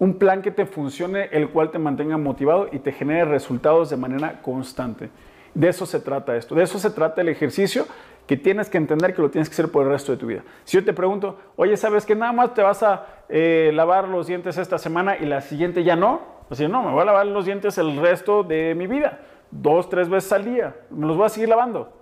un 0.00 0.18
plan 0.18 0.42
que 0.42 0.50
te 0.50 0.66
funcione, 0.66 1.28
el 1.32 1.50
cual 1.50 1.70
te 1.70 1.78
mantenga 1.78 2.16
motivado 2.16 2.68
y 2.72 2.80
te 2.80 2.90
genere 2.90 3.24
resultados 3.26 3.90
de 3.90 3.96
manera 3.96 4.42
constante. 4.42 5.10
De 5.54 5.68
eso 5.68 5.86
se 5.86 6.00
trata 6.00 6.36
esto, 6.36 6.54
de 6.54 6.64
eso 6.64 6.78
se 6.78 6.90
trata 6.90 7.20
el 7.20 7.28
ejercicio 7.28 7.86
que 8.26 8.36
tienes 8.36 8.70
que 8.70 8.78
entender 8.78 9.14
que 9.14 9.22
lo 9.22 9.30
tienes 9.30 9.48
que 9.48 9.54
hacer 9.54 9.70
por 9.70 9.84
el 9.84 9.92
resto 9.92 10.12
de 10.12 10.18
tu 10.18 10.26
vida. 10.26 10.42
Si 10.64 10.76
yo 10.76 10.84
te 10.84 10.92
pregunto, 10.92 11.38
oye, 11.56 11.76
¿sabes 11.76 12.06
que 12.06 12.14
nada 12.14 12.32
más 12.32 12.54
te 12.54 12.62
vas 12.62 12.82
a 12.82 13.06
eh, 13.28 13.70
lavar 13.74 14.08
los 14.08 14.26
dientes 14.26 14.56
esta 14.56 14.78
semana 14.78 15.16
y 15.18 15.26
la 15.26 15.40
siguiente 15.40 15.82
ya 15.82 15.96
no? 15.96 16.20
O 16.48 16.54
sea, 16.54 16.68
no, 16.68 16.82
me 16.82 16.92
voy 16.92 17.02
a 17.02 17.04
lavar 17.06 17.26
los 17.26 17.44
dientes 17.44 17.78
el 17.78 17.96
resto 17.96 18.42
de 18.42 18.74
mi 18.74 18.86
vida, 18.86 19.20
dos, 19.50 19.88
tres 19.88 20.08
veces 20.08 20.32
al 20.32 20.44
día, 20.44 20.76
me 20.90 21.06
los 21.06 21.16
voy 21.16 21.26
a 21.26 21.28
seguir 21.28 21.48
lavando. 21.48 21.92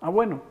Ah, 0.00 0.10
bueno, 0.10 0.42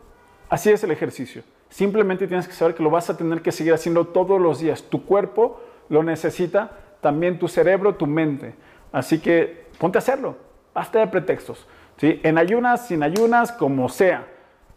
así 0.49 0.71
es 0.71 0.83
el 0.83 0.91
ejercicio. 0.91 1.43
Simplemente 1.69 2.27
tienes 2.27 2.47
que 2.47 2.53
saber 2.53 2.75
que 2.75 2.83
lo 2.83 2.89
vas 2.89 3.09
a 3.09 3.17
tener 3.17 3.41
que 3.41 3.51
seguir 3.51 3.73
haciendo 3.73 4.05
todos 4.05 4.39
los 4.39 4.59
días. 4.59 4.83
Tu 4.83 5.05
cuerpo 5.05 5.59
lo 5.89 6.03
necesita, 6.03 6.71
también 7.01 7.37
tu 7.37 7.47
cerebro, 7.47 7.95
tu 7.95 8.07
mente. 8.07 8.55
Así 8.91 9.19
que 9.19 9.67
ponte 9.77 9.97
a 9.97 9.99
hacerlo. 9.99 10.37
Basta 10.73 10.99
de 10.99 11.07
pretextos. 11.07 11.67
¿sí? 11.97 12.19
En 12.23 12.37
ayunas, 12.37 12.87
sin 12.87 13.03
ayunas, 13.03 13.51
como 13.51 13.89
sea. 13.89 14.27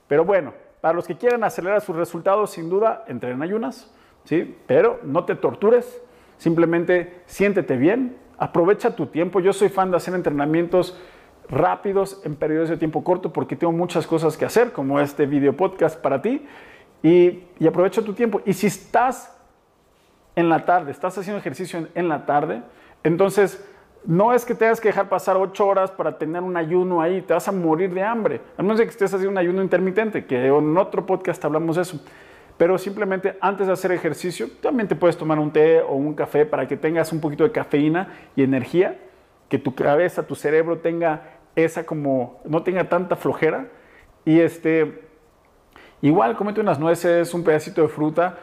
Pero 0.08 0.24
bueno, 0.24 0.54
para 0.80 0.94
los 0.94 1.06
que 1.06 1.16
quieran 1.16 1.44
acelerar 1.44 1.80
sus 1.80 1.94
resultados, 1.94 2.50
sin 2.50 2.68
duda, 2.68 3.04
entren 3.06 3.34
en 3.34 3.42
ayunas. 3.42 3.92
¿sí? 4.24 4.56
Pero 4.66 5.00
no 5.04 5.24
te 5.24 5.34
tortures. 5.36 6.02
Simplemente 6.38 7.22
siéntete 7.26 7.76
bien. 7.76 8.16
Aprovecha 8.38 8.96
tu 8.96 9.06
tiempo. 9.06 9.40
Yo 9.40 9.52
soy 9.52 9.68
fan 9.68 9.90
de 9.90 9.98
hacer 9.98 10.14
entrenamientos 10.14 10.98
rápidos 11.48 12.20
en 12.24 12.36
periodos 12.36 12.68
de 12.68 12.76
tiempo 12.76 13.02
corto 13.02 13.32
porque 13.32 13.56
tengo 13.56 13.72
muchas 13.72 14.06
cosas 14.06 14.36
que 14.36 14.44
hacer, 14.44 14.72
como 14.72 15.00
este 15.00 15.26
video 15.26 15.56
podcast 15.56 16.00
para 16.00 16.22
ti. 16.22 16.46
Y, 17.02 17.44
aprovecha 17.66 18.02
tu 18.02 18.12
tiempo. 18.12 18.40
Y 18.44 18.52
si 18.52 18.66
estás 18.66 19.36
en 20.36 20.48
la 20.48 20.64
tarde, 20.64 20.90
estás 20.90 21.18
haciendo 21.18 21.38
ejercicio 21.40 21.88
en 21.94 22.08
la 22.08 22.24
tarde, 22.24 22.62
entonces 23.02 23.64
no 24.04 24.32
es 24.32 24.44
que 24.44 24.54
tengas 24.54 24.80
que 24.80 24.88
dejar 24.88 25.08
pasar 25.08 25.36
ocho 25.36 25.66
horas 25.66 25.90
para 25.90 26.18
tener 26.18 26.42
un 26.42 26.56
ayuno 26.56 27.02
ahí, 27.02 27.20
te 27.22 27.34
vas 27.34 27.48
a 27.48 27.52
morir 27.52 27.92
de 27.92 28.02
hambre, 28.02 28.40
a 28.56 28.62
menos 28.62 28.78
de 28.78 28.84
que 28.84 28.90
estés 28.90 29.12
haciendo 29.12 29.32
un 29.32 29.38
ayuno 29.38 29.62
intermitente, 29.62 30.24
que 30.24 30.46
en 30.46 30.76
otro 30.76 31.04
podcast 31.04 31.44
hablamos 31.44 31.76
de 31.76 31.82
eso. 31.82 32.00
Pero 32.56 32.76
simplemente 32.78 33.36
antes 33.40 33.66
de 33.66 33.72
hacer 33.72 33.92
ejercicio, 33.92 34.48
también 34.60 34.88
te 34.88 34.96
puedes 34.96 35.16
tomar 35.16 35.38
un 35.38 35.52
té 35.52 35.80
o 35.80 35.94
un 35.94 36.14
café 36.14 36.44
para 36.44 36.66
que 36.66 36.76
tengas 36.76 37.12
un 37.12 37.20
poquito 37.20 37.44
de 37.44 37.52
cafeína 37.52 38.14
y 38.34 38.42
energía, 38.42 38.98
que 39.48 39.58
tu 39.58 39.74
cabeza, 39.74 40.26
tu 40.26 40.34
cerebro 40.34 40.78
tenga 40.78 41.38
esa 41.54 41.84
como, 41.84 42.40
no 42.44 42.62
tenga 42.62 42.88
tanta 42.88 43.16
flojera. 43.16 43.68
Y 44.24 44.40
este, 44.40 45.02
igual 46.02 46.36
comete 46.36 46.60
unas 46.60 46.78
nueces, 46.80 47.32
un 47.32 47.44
pedacito 47.44 47.82
de 47.82 47.88
fruta, 47.88 48.38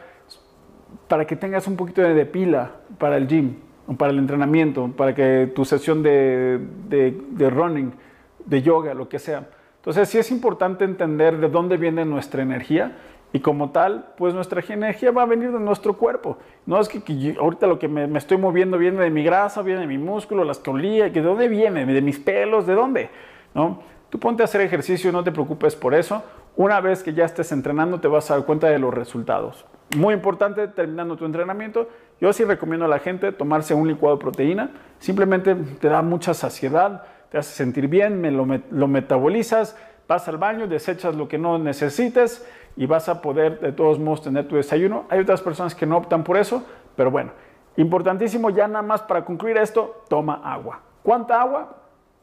para 1.08 1.26
que 1.26 1.36
tengas 1.36 1.66
un 1.66 1.76
poquito 1.76 2.00
de 2.00 2.26
pila 2.26 2.70
para 2.98 3.16
el 3.16 3.26
gym 3.28 3.65
para 3.94 4.12
el 4.12 4.18
entrenamiento, 4.18 4.90
para 4.96 5.14
que 5.14 5.50
tu 5.54 5.64
sesión 5.64 6.02
de, 6.02 6.60
running, 7.38 7.92
de 8.44 8.62
yoga, 8.62 8.94
lo 8.94 9.08
que 9.08 9.18
sea. 9.18 9.48
Entonces 9.76 10.08
sí 10.08 10.18
es 10.18 10.30
importante 10.30 10.84
entender 10.84 11.38
de 11.38 11.48
dónde 11.48 11.76
viene 11.76 12.04
nuestra 12.04 12.42
energía 12.42 12.96
y 13.32 13.40
como 13.40 13.70
tal, 13.70 14.12
pues 14.16 14.34
nuestra 14.34 14.62
energía 14.68 15.12
va 15.12 15.22
a 15.22 15.26
venir 15.26 15.52
de 15.52 15.60
nuestro 15.60 15.96
cuerpo. 15.96 16.38
No 16.64 16.80
es 16.80 16.88
que, 16.88 17.36
ahorita 17.38 17.66
lo 17.66 17.78
que 17.78 17.86
me, 17.86 18.18
estoy 18.18 18.38
moviendo 18.38 18.78
viene 18.78 19.00
de 19.02 19.10
mi 19.10 19.22
grasa, 19.22 19.62
viene 19.62 19.82
de 19.82 19.86
mi 19.86 19.98
músculo, 19.98 20.42
las 20.42 20.58
que 20.58 20.72
de 20.72 21.22
dónde 21.22 21.48
viene, 21.48 21.86
de 21.86 22.02
mis 22.02 22.18
pelos, 22.18 22.66
de 22.66 22.74
dónde, 22.74 23.10
¿no? 23.54 23.80
Tú 24.10 24.18
ponte 24.18 24.42
a 24.42 24.44
hacer 24.44 24.60
ejercicio, 24.60 25.12
no 25.12 25.22
te 25.22 25.32
preocupes 25.32 25.76
por 25.76 25.94
eso. 25.94 26.22
Una 26.56 26.80
vez 26.80 27.02
que 27.02 27.12
ya 27.12 27.24
estés 27.24 27.52
entrenando, 27.52 28.00
te 28.00 28.08
vas 28.08 28.30
a 28.30 28.36
dar 28.36 28.46
cuenta 28.46 28.68
de 28.68 28.78
los 28.78 28.94
resultados. 28.94 29.66
Muy 29.94 30.14
importante, 30.14 30.66
terminando 30.68 31.16
tu 31.16 31.24
entrenamiento, 31.24 31.88
yo 32.20 32.32
sí 32.32 32.44
recomiendo 32.44 32.86
a 32.86 32.88
la 32.88 32.98
gente 32.98 33.30
tomarse 33.30 33.72
un 33.72 33.86
licuado 33.86 34.16
de 34.16 34.20
proteína. 34.20 34.70
Simplemente 34.98 35.54
te 35.54 35.88
da 35.88 36.02
mucha 36.02 36.34
saciedad, 36.34 37.04
te 37.30 37.38
hace 37.38 37.54
sentir 37.54 37.86
bien, 37.86 38.36
lo, 38.36 38.88
metabolizas, 38.88 39.76
vas 40.08 40.26
al 40.28 40.38
baño, 40.38 40.66
desechas 40.66 41.14
lo 41.14 41.28
que 41.28 41.38
no 41.38 41.58
necesites 41.58 42.46
y 42.76 42.86
vas 42.86 43.08
a 43.08 43.20
poder 43.20 43.60
de 43.60 43.72
todos 43.72 43.98
modos 43.98 44.22
tener 44.22 44.48
tu 44.48 44.56
desayuno. 44.56 45.04
Hay 45.08 45.20
otras 45.20 45.40
personas 45.40 45.74
que 45.74 45.86
no 45.86 45.96
optan 45.98 46.24
por 46.24 46.36
eso, 46.36 46.64
pero 46.96 47.10
bueno, 47.10 47.32
importantísimo 47.76 48.50
ya 48.50 48.66
nada 48.66 48.82
más 48.82 49.02
para 49.02 49.24
concluir 49.24 49.56
esto, 49.56 50.04
toma 50.08 50.40
agua. 50.44 50.80
¿Cuánta 51.02 51.40
agua? 51.40 51.76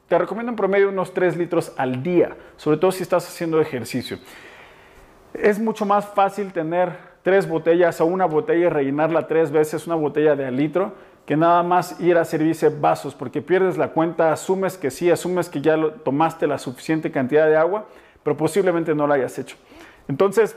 Te 0.08 0.18
recomiendo 0.18 0.50
en 0.50 0.56
promedio 0.56 0.90
unos 0.90 1.14
3 1.14 1.36
litros 1.38 1.72
al 1.78 2.02
día, 2.02 2.36
sobre 2.56 2.76
todo 2.76 2.92
si 2.92 3.02
estás 3.02 3.26
haciendo 3.26 3.60
ejercicio. 3.60 4.18
Es 5.32 5.58
mucho 5.58 5.86
más 5.86 6.06
fácil 6.06 6.52
tener 6.52 7.13
tres 7.24 7.48
botellas 7.48 8.00
o 8.02 8.06
una 8.06 8.26
botella 8.26 8.66
y 8.66 8.68
rellenarla 8.68 9.26
tres 9.26 9.50
veces, 9.50 9.86
una 9.86 9.96
botella 9.96 10.36
de 10.36 10.50
litro, 10.52 10.92
que 11.24 11.38
nada 11.38 11.62
más 11.62 11.98
ir 11.98 12.18
a 12.18 12.24
servirse 12.26 12.68
vasos, 12.68 13.14
porque 13.14 13.40
pierdes 13.40 13.78
la 13.78 13.88
cuenta, 13.88 14.30
asumes 14.30 14.76
que 14.76 14.90
sí, 14.90 15.10
asumes 15.10 15.48
que 15.48 15.62
ya 15.62 15.74
tomaste 16.04 16.46
la 16.46 16.58
suficiente 16.58 17.10
cantidad 17.10 17.46
de 17.46 17.56
agua, 17.56 17.86
pero 18.22 18.36
posiblemente 18.36 18.94
no 18.94 19.06
la 19.06 19.14
hayas 19.14 19.38
hecho. 19.38 19.56
Entonces, 20.06 20.54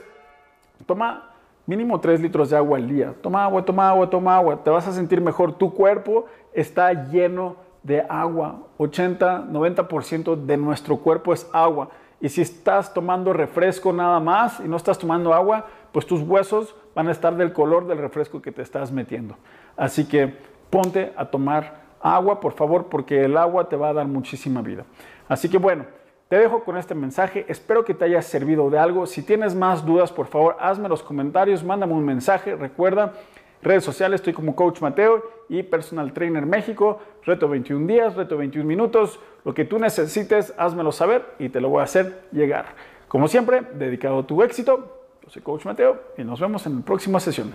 toma 0.84 1.30
mínimo 1.64 1.98
tres 2.00 2.20
litros 2.20 2.50
de 2.50 2.58
agua 2.58 2.76
al 2.76 2.86
día. 2.86 3.14
Toma 3.22 3.44
agua, 3.44 3.64
toma 3.64 3.88
agua, 3.88 4.10
toma 4.10 4.36
agua. 4.36 4.62
Te 4.62 4.68
vas 4.68 4.86
a 4.86 4.92
sentir 4.92 5.22
mejor. 5.22 5.54
Tu 5.54 5.72
cuerpo 5.72 6.26
está 6.52 6.92
lleno 6.92 7.56
de 7.82 8.04
agua. 8.10 8.60
80, 8.76 9.46
90% 9.50 10.36
de 10.36 10.56
nuestro 10.58 10.98
cuerpo 10.98 11.32
es 11.32 11.48
agua. 11.50 11.88
Y 12.20 12.28
si 12.28 12.42
estás 12.42 12.92
tomando 12.92 13.32
refresco 13.32 13.92
nada 13.92 14.20
más 14.20 14.60
y 14.60 14.64
no 14.64 14.76
estás 14.76 14.98
tomando 14.98 15.32
agua, 15.32 15.66
pues 15.92 16.06
tus 16.06 16.20
huesos 16.22 16.74
van 16.94 17.08
a 17.08 17.12
estar 17.12 17.36
del 17.36 17.52
color 17.52 17.86
del 17.86 17.98
refresco 17.98 18.42
que 18.42 18.52
te 18.52 18.62
estás 18.62 18.92
metiendo. 18.92 19.36
Así 19.76 20.06
que 20.06 20.34
ponte 20.70 21.12
a 21.16 21.26
tomar 21.26 21.82
agua, 22.00 22.40
por 22.40 22.52
favor, 22.52 22.86
porque 22.86 23.24
el 23.24 23.36
agua 23.36 23.68
te 23.68 23.76
va 23.76 23.90
a 23.90 23.92
dar 23.92 24.06
muchísima 24.06 24.62
vida. 24.62 24.84
Así 25.28 25.48
que 25.48 25.58
bueno, 25.58 25.84
te 26.28 26.36
dejo 26.36 26.62
con 26.62 26.76
este 26.76 26.94
mensaje. 26.94 27.46
Espero 27.48 27.84
que 27.84 27.94
te 27.94 28.04
haya 28.04 28.20
servido 28.20 28.68
de 28.68 28.78
algo. 28.78 29.06
Si 29.06 29.22
tienes 29.22 29.54
más 29.54 29.84
dudas, 29.84 30.12
por 30.12 30.26
favor, 30.26 30.56
hazme 30.60 30.88
los 30.88 31.02
comentarios, 31.02 31.64
mándame 31.64 31.94
un 31.94 32.04
mensaje. 32.04 32.54
Recuerda, 32.54 33.14
redes 33.62 33.82
sociales, 33.84 34.20
estoy 34.20 34.34
como 34.34 34.54
Coach 34.54 34.80
Mateo 34.82 35.22
y 35.48 35.62
Personal 35.62 36.12
Trainer 36.12 36.44
México. 36.44 37.00
Reto 37.24 37.48
21 37.48 37.86
días, 37.86 38.14
reto 38.14 38.36
21 38.36 38.66
minutos. 38.66 39.18
Lo 39.44 39.54
que 39.54 39.64
tú 39.64 39.78
necesites, 39.78 40.52
házmelo 40.58 40.92
saber 40.92 41.24
y 41.38 41.48
te 41.48 41.60
lo 41.60 41.70
voy 41.70 41.80
a 41.80 41.84
hacer 41.84 42.24
llegar. 42.30 42.66
Como 43.08 43.26
siempre, 43.26 43.62
dedicado 43.74 44.18
a 44.18 44.26
tu 44.26 44.42
éxito, 44.42 44.97
soy 45.28 45.42
Coach 45.42 45.64
Mateo 45.64 46.00
y 46.16 46.24
nos 46.24 46.40
vemos 46.40 46.66
en 46.66 46.76
la 46.76 46.82
próxima 46.82 47.20
sesión. 47.20 47.52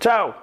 Chao. 0.00 0.34